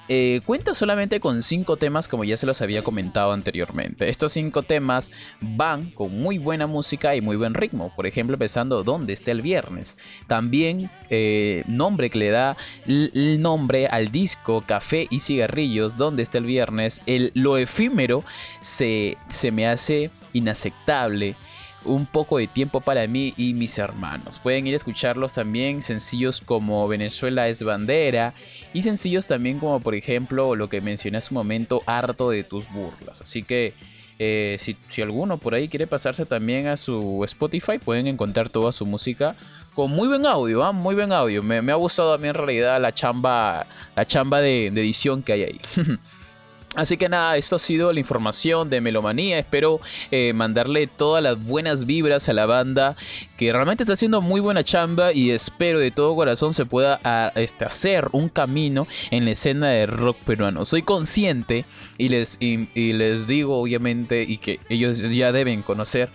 eh, 0.10 0.42
cuenta 0.46 0.74
solamente 0.74 1.22
con 1.22 1.44
cinco 1.44 1.78
temas, 1.78 2.10
como 2.10 2.26
ya 2.26 2.36
se 2.36 2.46
los 2.46 2.62
había 2.62 2.84
comentado 2.84 3.32
anteriormente. 3.32 4.10
Estos 4.10 4.34
cinco 4.34 4.64
temas 4.64 5.10
van 5.40 5.90
con 5.92 6.20
muy 6.20 6.38
buena 6.38 6.68
música 6.68 7.16
y 7.16 7.22
muy 7.22 7.38
buen 7.38 7.54
ritmo. 7.54 7.94
Por 7.96 8.08
ejemplo, 8.08 8.34
empezando 8.34 8.84
¿Dónde 8.84 9.14
está 9.14 9.32
el 9.32 9.42
viernes? 9.42 9.98
También 10.28 10.92
eh, 11.10 11.64
nombre 11.66 12.10
que 12.10 12.20
le 12.20 12.30
da 12.30 12.41
el 12.88 13.42
nombre 13.42 13.88
al 13.88 14.12
disco 14.12 14.64
Café 14.66 15.08
y 15.10 15.20
Cigarrillos, 15.20 15.98
donde 15.98 16.24
está 16.24 16.38
el 16.38 16.46
viernes, 16.46 17.02
el, 17.06 17.32
lo 17.34 17.58
efímero 17.58 18.24
se, 18.60 19.18
se 19.30 19.52
me 19.52 19.68
hace 19.68 20.12
inaceptable 20.34 21.36
un 21.84 22.06
poco 22.06 22.38
de 22.38 22.48
tiempo 22.48 22.82
para 22.82 23.08
mí 23.08 23.34
y 23.38 23.54
mis 23.54 23.78
hermanos. 23.78 24.40
Pueden 24.40 24.68
ir 24.68 24.74
a 24.74 24.78
escucharlos 24.78 25.34
también, 25.34 25.82
sencillos 25.82 26.42
como 26.42 26.88
Venezuela 26.88 27.48
es 27.48 27.64
bandera 27.64 28.34
y 28.74 28.84
sencillos 28.84 29.26
también 29.26 29.60
como 29.60 29.80
por 29.80 29.96
ejemplo 29.96 30.56
lo 30.56 30.70
que 30.70 30.82
mencioné 30.82 31.18
hace 31.18 31.34
un 31.34 31.40
momento, 31.40 31.84
harto 31.86 32.30
de 32.30 32.44
tus 32.44 32.70
burlas. 32.72 33.22
Así 33.22 33.44
que 33.44 33.74
eh, 34.20 34.58
si, 34.60 34.78
si, 34.90 35.02
alguno 35.02 35.38
por 35.40 35.56
ahí 35.56 35.68
quiere 35.68 35.88
pasarse 35.88 36.28
también 36.28 36.68
a 36.68 36.78
su 36.78 37.24
Spotify, 37.26 37.80
pueden 37.84 38.06
encontrar 38.06 38.50
toda 38.50 38.72
su 38.72 38.86
música 38.86 39.36
con 39.74 39.92
muy 39.92 40.08
buen 40.08 40.26
audio, 40.26 40.64
¿ah? 40.64 40.72
muy 40.72 40.96
buen 40.96 41.12
audio. 41.12 41.42
Me, 41.44 41.72
ha 41.72 41.76
gustado 41.76 42.14
a 42.14 42.18
mí 42.18 42.28
en 42.28 42.34
realidad 42.34 42.82
la 42.82 42.94
chamba, 42.94 43.66
la 43.96 44.06
chamba 44.06 44.42
de, 44.42 44.68
edición 44.68 45.24
que 45.24 45.34
hay 45.34 45.44
ahí. 45.44 45.62
Así 46.74 46.96
que 46.96 47.10
nada, 47.10 47.36
esto 47.36 47.58
ha 47.58 47.60
sido 47.60 47.92
la 47.92 48.00
información 48.00 48.70
de 48.70 48.80
Melomanía. 48.80 49.38
Espero 49.38 49.82
eh, 50.10 50.32
mandarle 50.32 50.88
todas 50.88 51.22
las 51.22 51.38
buenas 51.38 51.86
vibras 51.86 52.30
a 52.30 52.34
la 52.34 52.46
banda 52.46 52.96
que 53.36 53.52
realmente 53.52 53.84
está 53.84 53.94
haciendo 53.94 54.22
muy 54.22 54.40
buena 54.40 54.64
chamba 54.64 55.12
y 55.12 55.32
espero 55.32 55.80
de 55.80 55.92
todo 55.92 56.16
corazón 56.16 56.54
se 56.54 56.66
pueda 56.66 57.34
este, 57.36 57.66
hacer 57.66 58.08
un 58.14 58.30
camino 58.30 58.88
en 59.10 59.26
la 59.26 59.32
escena 59.32 59.68
de 59.68 59.86
rock 59.86 60.18
peruano. 60.20 60.64
Soy 60.64 60.82
consciente 60.82 61.66
y 61.98 62.08
les, 62.08 62.38
y 62.40 62.94
les 62.94 63.28
digo 63.28 63.60
obviamente 63.60 64.24
y 64.24 64.38
que 64.38 64.62
ellos 64.70 65.00
ya 65.00 65.34
deben 65.34 65.64
conocer 65.64 66.10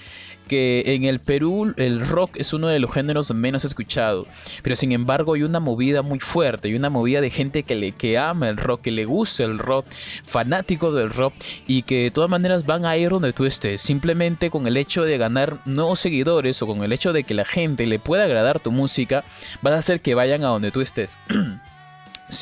que 0.46 0.82
en 0.86 1.04
el 1.04 1.20
Perú 1.20 1.74
el 1.76 2.06
rock 2.06 2.36
es 2.36 2.52
uno 2.52 2.68
de 2.68 2.78
los 2.78 2.92
géneros 2.92 3.32
menos 3.34 3.64
escuchados, 3.64 4.26
pero 4.62 4.76
sin 4.76 4.92
embargo 4.92 5.34
hay 5.34 5.42
una 5.42 5.60
movida 5.60 6.02
muy 6.02 6.18
fuerte, 6.18 6.68
hay 6.68 6.74
una 6.74 6.90
movida 6.90 7.20
de 7.20 7.30
gente 7.30 7.62
que, 7.62 7.74
le, 7.74 7.92
que 7.92 8.18
ama 8.18 8.48
el 8.48 8.56
rock, 8.56 8.82
que 8.82 8.90
le 8.90 9.04
gusta 9.04 9.44
el 9.44 9.58
rock, 9.58 9.86
fanáticos 10.24 10.94
del 10.94 11.10
rock 11.10 11.34
y 11.66 11.82
que 11.82 12.04
de 12.04 12.10
todas 12.10 12.30
maneras 12.30 12.66
van 12.66 12.86
a 12.86 12.96
ir 12.96 13.10
donde 13.10 13.32
tú 13.32 13.44
estés, 13.44 13.82
simplemente 13.82 14.50
con 14.50 14.66
el 14.66 14.76
hecho 14.76 15.02
de 15.02 15.18
ganar 15.18 15.58
nuevos 15.64 16.00
seguidores 16.00 16.60
o 16.62 16.66
con 16.66 16.82
el 16.82 16.92
hecho 16.92 17.12
de 17.12 17.24
que 17.24 17.34
la 17.34 17.44
gente 17.44 17.86
le 17.86 17.98
pueda 17.98 18.24
agradar 18.24 18.60
tu 18.60 18.72
música, 18.72 19.24
vas 19.62 19.74
a 19.74 19.78
hacer 19.78 20.00
que 20.00 20.14
vayan 20.14 20.44
a 20.44 20.48
donde 20.48 20.70
tú 20.70 20.80
estés. 20.80 21.18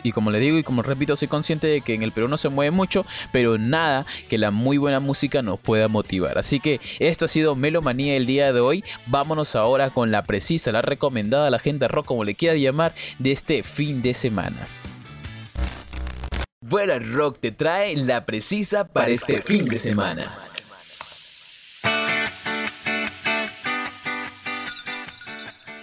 Y 0.03 0.13
como 0.13 0.31
le 0.31 0.41
digo 0.41 0.59
y 0.59 0.63
como 0.63 0.83
repito, 0.83 1.17
soy 1.17 1.29
consciente 1.29 1.67
de 1.67 1.81
que 1.81 1.95
en 1.95 2.03
el 2.03 2.13
Perú 2.13 2.29
no 2.29 2.37
se 2.37 2.49
mueve 2.49 2.71
mucho, 2.71 3.05
pero 3.33 3.59
nada 3.59 4.07
que 4.29 4.39
la 4.39 4.51
muy 4.51 4.79
buena 4.79 5.01
música 5.01 5.43
nos 5.43 5.61
pueda 5.61 5.89
motivar. 5.89 6.39
Así 6.39 6.61
que 6.61 6.81
esto 6.99 7.27
ha 7.27 7.29
sido 7.29 7.57
Melomanía 7.57 8.17
el 8.17 8.27
día 8.27 8.53
de 8.53 8.61
hoy. 8.61 8.85
Vámonos 9.07 9.57
ahora 9.57 9.91
con 9.91 10.11
la 10.11 10.23
precisa, 10.23 10.73
la 10.73 10.83
recomendada, 10.83 11.51
la 11.51 11.59
gente 11.59 11.89
rock, 11.89 12.07
como 12.07 12.25
le 12.25 12.35
quiera 12.35 12.57
llamar, 12.57 12.95
de 13.19 13.33
este 13.33 13.63
fin 13.63 14.03
de 14.03 14.15
semana. 14.15 14.67
Vuela 16.61 16.99
Rock 16.99 17.39
te 17.41 17.53
trae 17.53 17.95
la 17.95 18.25
precisa 18.25 18.89
para 18.89 19.11
este 19.11 19.43
fin 19.43 19.67
de 19.67 19.77
semana. 19.77 20.25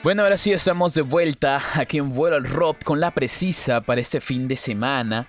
Bueno, 0.04 0.24
ahora 0.24 0.38
sí 0.38 0.52
estamos 0.52 0.96
de 0.96 1.04
vuelta 1.04 1.62
aquí 1.76 2.00
en 2.00 2.10
Vuelo 2.10 2.36
al 2.36 2.46
Rock 2.46 2.84
con 2.84 3.00
la 3.00 3.12
precisa 3.12 3.82
para 3.82 4.02
este 4.02 4.20
fin 4.20 4.48
de 4.48 4.56
semana. 4.56 5.28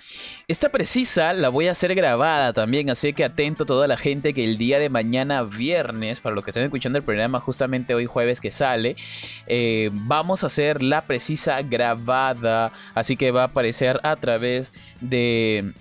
Esta 0.48 0.70
precisa 0.70 1.34
la 1.34 1.50
voy 1.50 1.68
a 1.68 1.72
hacer 1.72 1.94
grabada 1.94 2.54
también, 2.54 2.88
así 2.88 3.12
que 3.12 3.22
atento 3.22 3.64
a 3.64 3.66
toda 3.66 3.86
la 3.86 3.98
gente 3.98 4.32
que 4.32 4.44
el 4.44 4.56
día 4.56 4.78
de 4.78 4.88
mañana 4.88 5.42
viernes, 5.42 6.20
para 6.20 6.34
los 6.34 6.42
que 6.42 6.52
estén 6.52 6.64
escuchando 6.64 6.96
el 6.96 7.04
programa 7.04 7.38
justamente 7.38 7.94
hoy 7.94 8.06
jueves 8.06 8.40
que 8.40 8.50
sale, 8.50 8.96
eh, 9.46 9.90
vamos 9.92 10.42
a 10.42 10.46
hacer 10.46 10.82
la 10.82 11.04
precisa 11.04 11.60
grabada, 11.60 12.72
así 12.94 13.18
que 13.18 13.30
va 13.30 13.42
a 13.42 13.46
aparecer 13.48 14.00
a 14.02 14.16
través 14.16 14.72
de 15.02 15.74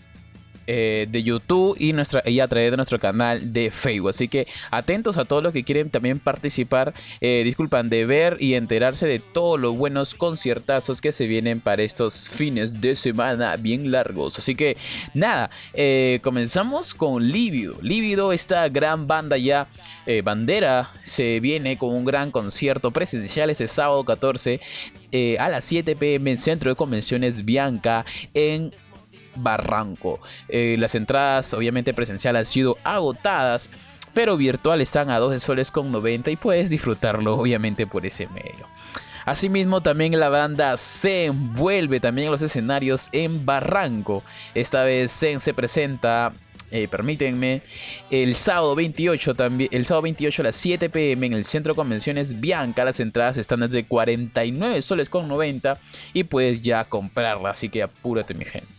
eh, 0.68 1.08
de 1.10 1.24
YouTube 1.24 1.76
y, 1.80 1.92
nuestra, 1.92 2.22
y 2.26 2.40
a 2.40 2.48
través 2.48 2.70
de 2.70 2.78
nuestro 2.78 3.00
canal 3.00 3.52
de 3.52 3.72
Facebook. 3.72 4.12
Así 4.12 4.28
que 4.28 4.48
atentos 4.70 5.18
a 5.18 5.26
todos 5.26 5.42
los 5.42 5.54
que 5.54 5.64
quieren 5.64 5.90
también 5.90 6.20
participar, 6.20 6.94
eh, 7.20 7.42
disculpan, 7.44 7.90
de 7.90 8.06
ver 8.06 8.38
y 8.40 8.54
enterarse 8.54 9.08
de 9.08 9.20
todos 9.20 9.60
los 9.60 9.76
buenos 9.76 10.14
conciertazos 10.14 11.02
que 11.02 11.12
se 11.12 11.26
vienen 11.26 11.62
para 11.62 11.82
estos 11.82 12.30
fines 12.30 12.80
de 12.80 12.96
semana 12.96 13.56
bien 13.58 13.92
largos. 13.92 14.38
Así 14.38 14.54
que 14.56 14.78
nada, 15.14 15.50
eh, 15.74 16.20
comenzamos 16.24 16.94
con 16.94 17.28
Lívido. 17.28 17.78
Lívido, 17.82 18.32
esta 18.32 18.70
gran 18.70 19.08
banda 19.08 19.38
ya, 19.38 19.68
bandera, 20.24 20.92
se 21.04 21.40
viene 21.40 21.78
con 21.78 21.90
un 21.90 22.06
gran 22.06 22.32
concierto 22.32 22.92
presencial 22.92 23.50
este 23.50 23.68
sábado 23.68 24.04
14 24.04 24.60
a 25.40 25.50
las 25.50 25.66
7 25.66 25.96
pm 25.96 26.32
en 26.32 26.38
Centro 26.38 26.70
de 26.70 26.76
Convenciones 26.76 27.46
Bianca 27.46 28.06
en 28.34 28.72
Barranco. 29.36 30.20
Eh, 30.50 30.76
las 30.80 30.96
entradas, 30.96 31.54
obviamente 31.54 31.94
presencial, 31.94 32.36
han 32.36 32.46
sido 32.46 32.78
agotadas, 32.84 33.70
pero 34.14 34.38
virtual 34.38 34.82
están 34.82 35.10
a 35.10 35.20
12 35.20 35.40
soles 35.40 35.72
con 35.72 35.92
90 35.92 36.32
y 36.32 36.36
puedes 36.36 36.70
disfrutarlo, 36.70 37.36
obviamente, 37.36 37.88
por 37.88 38.06
ese 38.06 38.28
medio. 38.28 38.68
Asimismo, 39.26 39.82
también 39.82 40.20
la 40.20 40.30
banda 40.30 40.76
Zen 40.78 41.54
vuelve 41.54 42.00
también 42.00 42.28
a 42.28 42.32
los 42.32 42.42
escenarios 42.42 43.10
en 43.12 43.46
Barranco. 43.46 44.24
Esta 44.56 44.84
vez 44.84 45.12
Zen 45.12 45.40
se 45.40 45.54
presenta 45.54 46.34
eh, 46.72 46.88
permítanme, 46.88 47.62
el 48.10 48.36
sábado 48.36 48.76
28 48.76 49.36
también, 49.36 49.70
el 49.74 49.86
sábado 49.86 50.04
28 50.04 50.42
a 50.42 50.46
las 50.46 50.56
7 50.56 50.90
pm 50.90 51.26
en 51.28 51.34
el 51.34 51.44
Centro 51.44 51.74
de 51.74 51.76
Convenciones 51.76 52.40
Bianca, 52.40 52.86
las 52.86 53.02
entradas 53.02 53.38
están 53.38 53.60
desde 53.60 53.84
49 53.84 54.82
soles 54.82 55.10
con 55.10 55.28
90 55.28 55.78
y 56.14 56.24
puedes 56.24 56.62
ya 56.62 56.86
comprarla, 56.86 57.50
así 57.50 57.68
que 57.68 57.84
apúrate 57.84 58.34
mi 58.34 58.46
gente. 58.46 58.72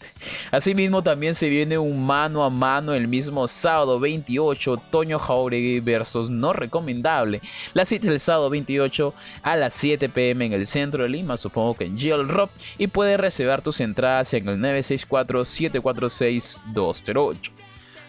Asimismo 0.50 1.02
también 1.02 1.34
se 1.34 1.50
viene 1.50 1.76
un 1.76 2.04
mano 2.06 2.44
a 2.44 2.50
mano 2.50 2.94
el 2.94 3.08
mismo 3.08 3.46
sábado 3.46 4.00
28, 4.00 4.78
Toño 4.90 5.18
Jauregui 5.18 5.80
versus 5.80 6.30
No 6.30 6.54
Recomendable. 6.54 7.42
La 7.74 7.84
cita 7.84 8.08
el 8.08 8.20
sábado 8.20 8.48
28 8.48 9.14
a 9.42 9.56
las 9.56 9.74
7 9.74 10.08
pm 10.08 10.46
en 10.46 10.52
el 10.54 10.66
centro 10.66 11.02
de 11.02 11.10
Lima, 11.10 11.36
supongo 11.36 11.74
que 11.74 11.84
en 11.84 11.98
GL 11.98 12.26
Rock, 12.28 12.50
y 12.78 12.86
puedes 12.86 13.20
reservar 13.20 13.60
tus 13.60 13.80
entradas 13.80 14.32
en 14.32 14.48
el 14.48 14.58
964 14.58 15.44
746 15.44 16.60
208. 16.72 17.61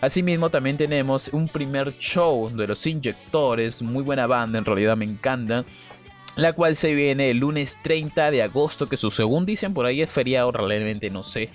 Asimismo, 0.04 0.50
también 0.50 0.76
tenemos 0.76 1.30
un 1.30 1.48
primer 1.48 1.98
show 1.98 2.50
de 2.50 2.68
los 2.68 2.86
inyectores, 2.86 3.82
muy 3.82 4.04
buena 4.04 4.28
banda, 4.28 4.60
en 4.60 4.66
realidad 4.66 4.98
me 4.98 5.06
encanta. 5.06 5.64
La 6.36 6.52
cual 6.52 6.76
se 6.76 6.94
viene 6.94 7.30
el 7.30 7.38
lunes 7.38 7.78
30 7.82 8.30
de 8.30 8.42
agosto, 8.42 8.90
que 8.90 8.98
su 8.98 9.12
según 9.12 9.46
dicen 9.46 9.74
por 9.74 9.86
ahí 9.86 10.02
es 10.02 10.10
feriado, 10.10 10.52
realmente 10.52 11.10
no 11.10 11.24
sé. 11.24 11.52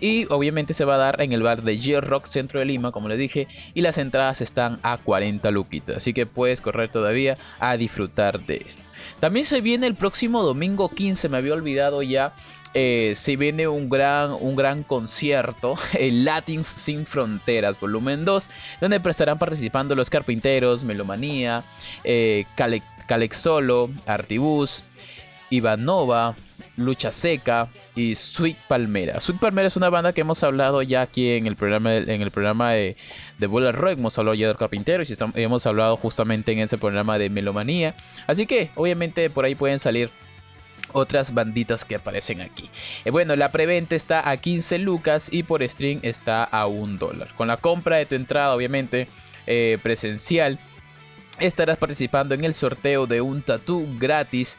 Y 0.00 0.26
obviamente 0.30 0.74
se 0.74 0.84
va 0.84 0.96
a 0.96 0.98
dar 0.98 1.22
en 1.22 1.30
el 1.30 1.44
bar 1.44 1.62
de 1.62 1.78
G 1.78 2.00
Rock 2.00 2.26
Centro 2.26 2.58
de 2.58 2.66
Lima, 2.66 2.90
como 2.90 3.08
les 3.08 3.18
dije. 3.18 3.46
Y 3.74 3.82
las 3.82 3.96
entradas 3.96 4.40
están 4.40 4.80
a 4.82 4.96
40 4.96 5.48
luquitas. 5.52 5.98
Así 5.98 6.12
que 6.12 6.26
puedes 6.26 6.60
correr 6.60 6.90
todavía 6.90 7.38
a 7.60 7.76
disfrutar 7.76 8.44
de 8.44 8.56
esto. 8.66 8.82
También 9.20 9.46
se 9.46 9.60
viene 9.60 9.86
el 9.86 9.94
próximo 9.94 10.42
domingo 10.42 10.88
15, 10.88 11.28
me 11.28 11.36
había 11.36 11.54
olvidado 11.54 12.02
ya 12.02 12.32
eh, 12.74 13.12
se 13.14 13.36
viene 13.36 13.68
un 13.68 13.88
gran, 13.88 14.32
un 14.32 14.56
gran 14.56 14.82
concierto, 14.82 15.76
el 15.98 16.24
Latins 16.24 16.66
Sin 16.66 17.06
Fronteras, 17.06 17.78
volumen 17.78 18.24
2, 18.24 18.50
donde 18.80 19.00
estarán 19.08 19.38
participando 19.38 19.94
los 19.94 20.10
Carpinteros, 20.10 20.82
Melomanía, 20.82 21.62
eh, 22.02 22.44
Calexolo, 23.06 23.90
Artibus, 24.06 24.82
Ivanova, 25.50 26.34
Lucha 26.76 27.12
Seca 27.12 27.68
y 27.94 28.16
Sweet 28.16 28.56
Palmera. 28.66 29.20
Sweet 29.20 29.38
Palmera 29.38 29.68
es 29.68 29.76
una 29.76 29.90
banda 29.90 30.12
que 30.12 30.22
hemos 30.22 30.42
hablado 30.42 30.82
ya 30.82 31.02
aquí 31.02 31.30
en 31.30 31.46
el 31.46 31.54
programa, 31.54 31.94
en 31.94 32.22
el 32.22 32.30
programa 32.32 32.72
de, 32.72 32.96
de 33.38 33.46
Rock. 33.72 33.98
Hemos 33.98 34.18
hablado 34.18 34.34
ya 34.34 34.48
de 34.48 34.56
Carpinteros 34.56 35.08
y 35.10 35.14
hemos 35.40 35.66
hablado 35.66 35.96
justamente 35.96 36.52
en 36.52 36.58
ese 36.58 36.76
programa 36.76 37.18
de 37.18 37.30
Melomanía. 37.30 37.94
Así 38.26 38.46
que 38.46 38.70
obviamente 38.74 39.30
por 39.30 39.44
ahí 39.44 39.54
pueden 39.54 39.78
salir 39.78 40.10
otras 40.94 41.34
banditas 41.34 41.84
que 41.84 41.96
aparecen 41.96 42.40
aquí. 42.40 42.70
Eh, 43.04 43.10
bueno, 43.10 43.36
la 43.36 43.52
preventa 43.52 43.94
está 43.94 44.30
a 44.30 44.36
15 44.38 44.78
lucas 44.78 45.28
y 45.30 45.42
por 45.42 45.68
stream 45.68 46.00
está 46.02 46.44
a 46.44 46.66
1 46.66 46.98
dólar. 46.98 47.28
Con 47.36 47.48
la 47.48 47.58
compra 47.58 47.98
de 47.98 48.06
tu 48.06 48.14
entrada, 48.14 48.54
obviamente, 48.54 49.08
eh, 49.46 49.78
presencial, 49.82 50.58
estarás 51.40 51.76
participando 51.76 52.34
en 52.34 52.44
el 52.44 52.54
sorteo 52.54 53.06
de 53.06 53.20
un 53.20 53.42
tatú 53.42 53.86
gratis 53.98 54.56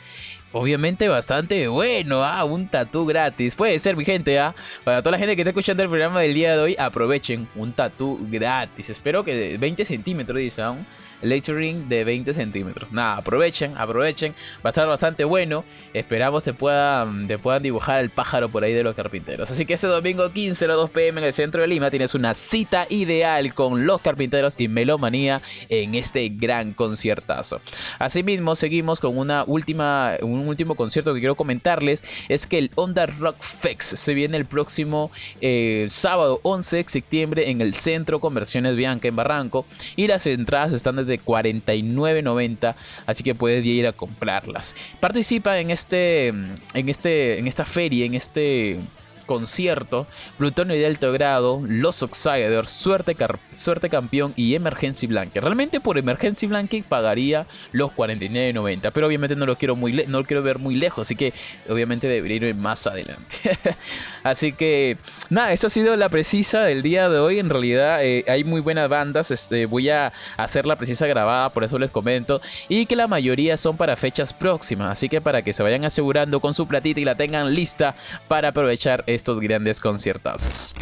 obviamente 0.58 1.10
bastante 1.10 1.68
bueno, 1.68 2.24
¿ah? 2.24 2.46
Un 2.46 2.70
tatú 2.70 3.06
gratis. 3.06 3.56
Puede 3.56 3.78
ser, 3.78 3.98
mi 3.98 4.06
gente, 4.06 4.40
¿ah? 4.40 4.56
Para 4.86 5.02
toda 5.02 5.12
la 5.12 5.18
gente 5.18 5.36
que 5.36 5.42
está 5.42 5.50
escuchando 5.50 5.84
el 5.84 5.90
programa 5.90 6.22
del 6.22 6.34
día 6.34 6.56
de 6.56 6.62
hoy, 6.62 6.76
aprovechen 6.80 7.46
un 7.56 7.74
tatú 7.74 8.26
gratis. 8.32 8.90
Espero 8.90 9.26
que 9.26 9.58
20 9.58 9.84
centímetros, 9.84 10.38
dice, 10.38 10.62
¿ah? 10.62 10.78
Lettering 11.26 11.90
de 11.90 12.04
20 12.04 12.34
centímetros. 12.34 12.92
Nada, 12.92 13.18
aprovechen, 13.18 13.78
aprovechen. 13.78 14.34
Va 14.58 14.70
a 14.70 14.70
estar 14.70 14.88
bastante 14.88 15.24
bueno. 15.24 15.64
Esperamos 15.94 16.44
te 16.44 16.54
puedan, 16.54 17.28
te 17.28 17.38
puedan 17.38 17.64
dibujar 17.64 18.00
el 18.00 18.10
pájaro 18.10 18.50
por 18.50 18.64
ahí 18.64 18.74
de 18.74 18.84
los 18.84 18.96
carpinteros. 18.96 19.50
Así 19.52 19.66
que 19.66 19.76
ese 19.76 19.88
domingo 19.88 20.32
15 20.32 20.66
a 20.66 20.68
las 20.70 20.78
2 20.78 20.90
pm 20.90 21.22
en 21.22 21.28
el 21.28 21.34
centro 21.34 21.62
de 21.62 21.68
Lima 21.68 21.90
tienes 21.90 22.16
una 22.16 22.34
cita 22.34 22.86
ideal 22.90 23.54
con 23.54 23.86
los 23.86 24.02
carpinteros 24.02 24.56
y 24.60 24.68
Melomanía 24.68 25.42
en 25.70 25.96
este 25.96 26.30
gran 26.30 26.74
conciertazo. 26.74 27.62
Asimismo, 28.00 28.56
seguimos 28.56 29.00
con 29.00 29.18
una 29.18 29.44
última, 29.46 30.14
un 30.22 30.48
último 30.48 30.76
concierto 30.76 31.14
que 31.14 31.20
quiero 31.20 31.36
comentarles. 31.36 32.04
Es 32.30 32.48
que 32.48 32.58
el 32.58 32.72
Onda 32.76 33.06
Rock 33.06 33.42
Fex 33.42 33.86
se 33.86 34.14
viene 34.14 34.38
el 34.38 34.46
próximo 34.46 35.12
eh, 35.42 35.88
sábado 35.90 36.40
11 36.44 36.78
de 36.78 36.86
septiembre 36.88 37.50
en 37.50 37.62
el 37.62 37.74
Centro 37.74 38.20
Conversiones 38.20 38.76
Bianca 38.76 39.08
en 39.08 39.16
Barranco. 39.16 39.66
Y 39.96 40.08
las 40.08 40.26
entradas 40.28 40.74
están 40.74 40.98
desde 40.98 41.15
49.90, 41.20 42.76
así 43.06 43.24
que 43.24 43.36
puedes 43.36 43.66
ir 43.66 43.88
a 43.88 43.94
comprarlas. 43.94 44.76
Participa 45.00 45.60
en 45.60 45.72
este 45.72 46.28
en 46.28 46.90
este 46.90 47.40
en 47.40 47.48
esta 47.48 47.66
feria, 47.66 48.06
en 48.06 48.16
este 48.16 48.80
concierto, 49.26 50.08
Plutonio 50.38 50.76
de 50.76 50.86
alto 50.86 51.12
grado, 51.12 51.62
Los 51.68 52.04
Oxiders, 52.04 52.72
Suerte, 52.72 53.16
Suerte 53.56 53.90
Campeón 53.90 54.34
y 54.36 54.56
Emergency 54.56 55.08
Blanket. 55.08 55.44
Realmente 55.44 55.80
por 55.80 55.98
Emergency 55.98 56.48
Blanket 56.48 56.86
pagaría 56.86 57.46
los 57.72 57.92
49.90, 57.92 58.92
pero 58.94 59.08
obviamente 59.08 59.36
no 59.36 59.46
lo 59.46 59.58
quiero 59.58 59.76
muy 59.76 59.94
no 60.08 60.20
lo 60.20 60.26
quiero 60.26 60.44
ver 60.44 60.60
muy 60.60 60.76
lejos, 60.76 61.04
así 61.04 61.16
que 61.16 61.34
obviamente 61.70 62.08
debería 62.08 62.50
ir 62.50 62.56
más 62.56 62.86
adelante. 62.88 63.36
así 64.24 64.52
que 64.52 64.98
nada, 65.30 65.54
eso 65.54 65.68
ha 65.68 65.70
sido 65.70 65.96
la 65.96 66.10
precisa 66.10 66.64
del 66.64 66.82
día 66.82 67.10
de 67.10 67.20
hoy. 67.20 67.40
En 67.40 67.50
realidad 67.50 68.04
eh, 68.04 68.24
hay 68.28 68.44
muy 68.44 68.62
buenas 68.62 68.90
bandas, 68.90 69.32
este, 69.32 69.66
voy 69.66 69.90
a 69.90 70.14
hacer 70.38 70.66
la 70.66 70.76
precisa 70.76 71.08
grabada, 71.08 71.50
por 71.50 71.64
eso 71.64 71.80
les 71.80 71.92
comento, 71.92 72.42
y 72.70 72.86
que 72.86 72.96
la 72.96 73.08
mayoría 73.08 73.58
son 73.58 73.78
para 73.78 73.96
fechas 73.96 74.34
próximas, 74.34 74.92
así 74.92 75.10
que 75.10 75.22
para 75.22 75.42
que 75.42 75.54
se 75.54 75.64
vayan 75.64 75.86
asegurando 75.86 76.40
con 76.40 76.54
su 76.54 76.68
platita 76.68 77.00
y 77.00 77.06
la 77.06 77.16
tengan 77.16 77.54
lista 77.54 77.96
para 78.28 78.50
aprovechar 78.50 79.04
estos 79.16 79.40
grandes 79.40 79.80
conciertazos. 79.80 80.76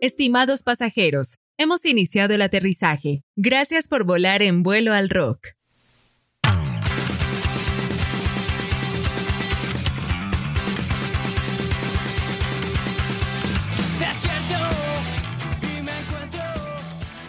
Estimados 0.00 0.62
pasajeros, 0.62 1.36
hemos 1.56 1.84
iniciado 1.86 2.34
el 2.34 2.42
aterrizaje. 2.42 3.22
Gracias 3.36 3.88
por 3.88 4.04
volar 4.04 4.42
en 4.42 4.62
vuelo 4.62 4.92
al 4.92 5.08
rock. 5.08 5.48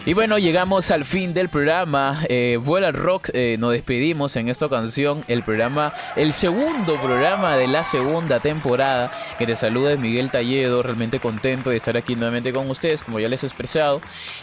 Y 0.06 0.14
bueno, 0.14 0.38
llegamos 0.38 0.92
al 0.92 1.04
fin 1.04 1.34
del 1.34 1.48
programa. 1.48 2.22
Eh, 2.28 2.60
Vuela 2.62 2.92
Rock, 2.92 3.30
eh, 3.32 3.56
nos 3.58 3.72
despedimos 3.72 4.36
en 4.36 4.48
esta 4.48 4.68
canción. 4.68 5.24
El 5.26 5.42
programa, 5.42 5.92
el 6.14 6.32
segundo 6.32 6.94
programa 7.02 7.56
de 7.56 7.66
la 7.66 7.82
segunda 7.82 8.38
temporada. 8.38 9.10
Que 9.36 9.46
te 9.46 9.56
saluda 9.56 9.96
Miguel 9.96 10.30
Talledo, 10.30 10.84
realmente 10.84 11.18
contento 11.18 11.70
de 11.70 11.78
estar 11.78 11.96
aquí 11.96 12.14
nuevamente 12.14 12.52
con 12.52 12.70
ustedes, 12.70 13.02
como 13.02 13.18
ya 13.18 13.28
les 13.28 13.42
he 13.42 13.48
expresado. 13.48 14.00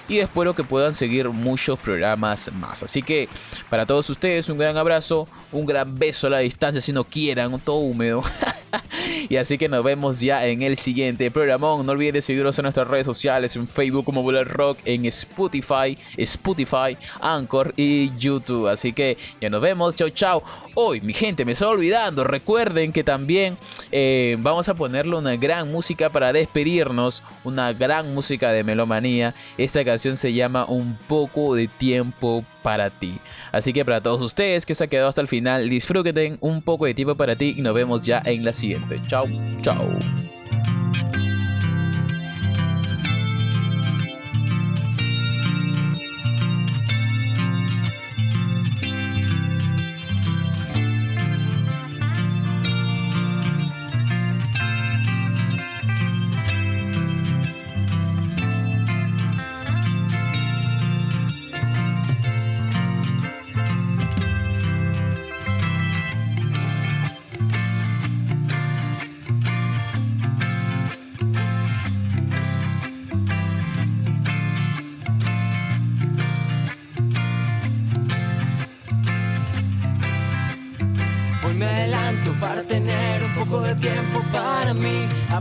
Y 0.09 0.17
espero 0.17 0.53
que 0.53 0.65
puedan 0.65 0.93
seguir 0.93 1.29
muchos 1.29 1.79
programas 1.79 2.51
más. 2.51 2.83
Así 2.83 3.01
que 3.01 3.29
para 3.69 3.85
todos 3.85 4.09
ustedes, 4.09 4.49
un 4.49 4.57
gran 4.57 4.75
abrazo, 4.75 5.29
un 5.53 5.65
gran 5.65 5.97
beso 5.97 6.27
a 6.27 6.31
la 6.31 6.39
distancia, 6.39 6.81
si 6.81 6.91
no 6.91 7.05
quieran, 7.05 7.57
todo 7.59 7.77
húmedo. 7.77 8.21
y 9.29 9.35
así 9.37 9.57
que 9.57 9.69
nos 9.69 9.83
vemos 9.83 10.19
ya 10.19 10.45
en 10.45 10.61
el 10.61 10.77
siguiente 10.77 11.31
programa. 11.31 11.67
No 11.83 11.91
olviden 11.91 12.21
seguirnos 12.21 12.57
en 12.59 12.63
nuestras 12.63 12.87
redes 12.87 13.05
sociales, 13.05 13.55
en 13.55 13.67
Facebook 13.67 14.05
como 14.05 14.23
Vuela 14.23 14.43
Rock, 14.43 14.79
en 14.85 15.05
Spotify 15.05 15.97
Spotify, 16.17 16.97
Anchor 17.21 17.73
y 17.77 18.15
YouTube. 18.17 18.67
Así 18.67 18.93
que 18.93 19.17
ya 19.41 19.49
nos 19.49 19.61
vemos. 19.61 19.95
Chao, 19.95 20.09
chao. 20.09 20.43
Hoy, 20.75 21.01
mi 21.01 21.13
gente, 21.13 21.45
me 21.45 21.53
estoy 21.53 21.69
olvidando. 21.69 22.23
Recuerden 22.23 22.91
que 22.91 23.03
también 23.03 23.57
eh, 23.91 24.37
vamos 24.39 24.69
a 24.69 24.73
ponerle 24.73 25.15
una 25.15 25.35
gran 25.35 25.71
música 25.71 26.09
para 26.09 26.33
despedirnos. 26.33 27.23
Una 27.43 27.73
gran 27.73 28.13
música 28.13 28.51
de 28.51 28.63
melomanía. 28.63 29.35
Esta 29.57 29.83
canción 29.83 30.17
se 30.17 30.33
llama 30.33 30.65
Un 30.65 30.97
poco 31.07 31.55
de 31.55 31.67
tiempo 31.67 32.45
para 32.63 32.89
ti. 32.89 33.19
Así 33.51 33.73
que 33.73 33.85
para 33.85 34.01
todos 34.01 34.21
ustedes 34.21 34.65
que 34.65 34.73
se 34.73 34.85
han 34.85 34.89
quedado 34.89 35.09
hasta 35.09 35.21
el 35.21 35.27
final, 35.27 35.69
disfruten 35.69 36.37
un 36.39 36.61
poco 36.61 36.85
de 36.85 36.93
tiempo 36.93 37.15
para 37.15 37.35
ti 37.35 37.53
y 37.57 37.61
nos 37.61 37.75
vemos 37.75 38.01
ya 38.01 38.21
en 38.25 38.43
la 38.43 38.53
siguiente. 38.53 38.99
Chao, 39.07 39.27
chao. 39.61 40.22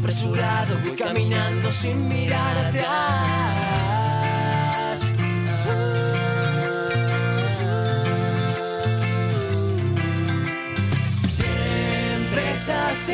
Apresurado, 0.03 0.79
voy 0.85 0.97
caminando 0.97 1.71
sin 1.71 2.09
mirar 2.09 2.67
atrás. 2.67 2.93
Siempre 11.31 12.53
es 12.53 12.69
así. 12.69 13.13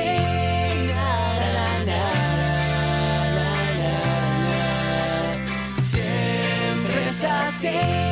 Siempre 5.82 7.08
es 7.08 7.24
así. 7.24 8.07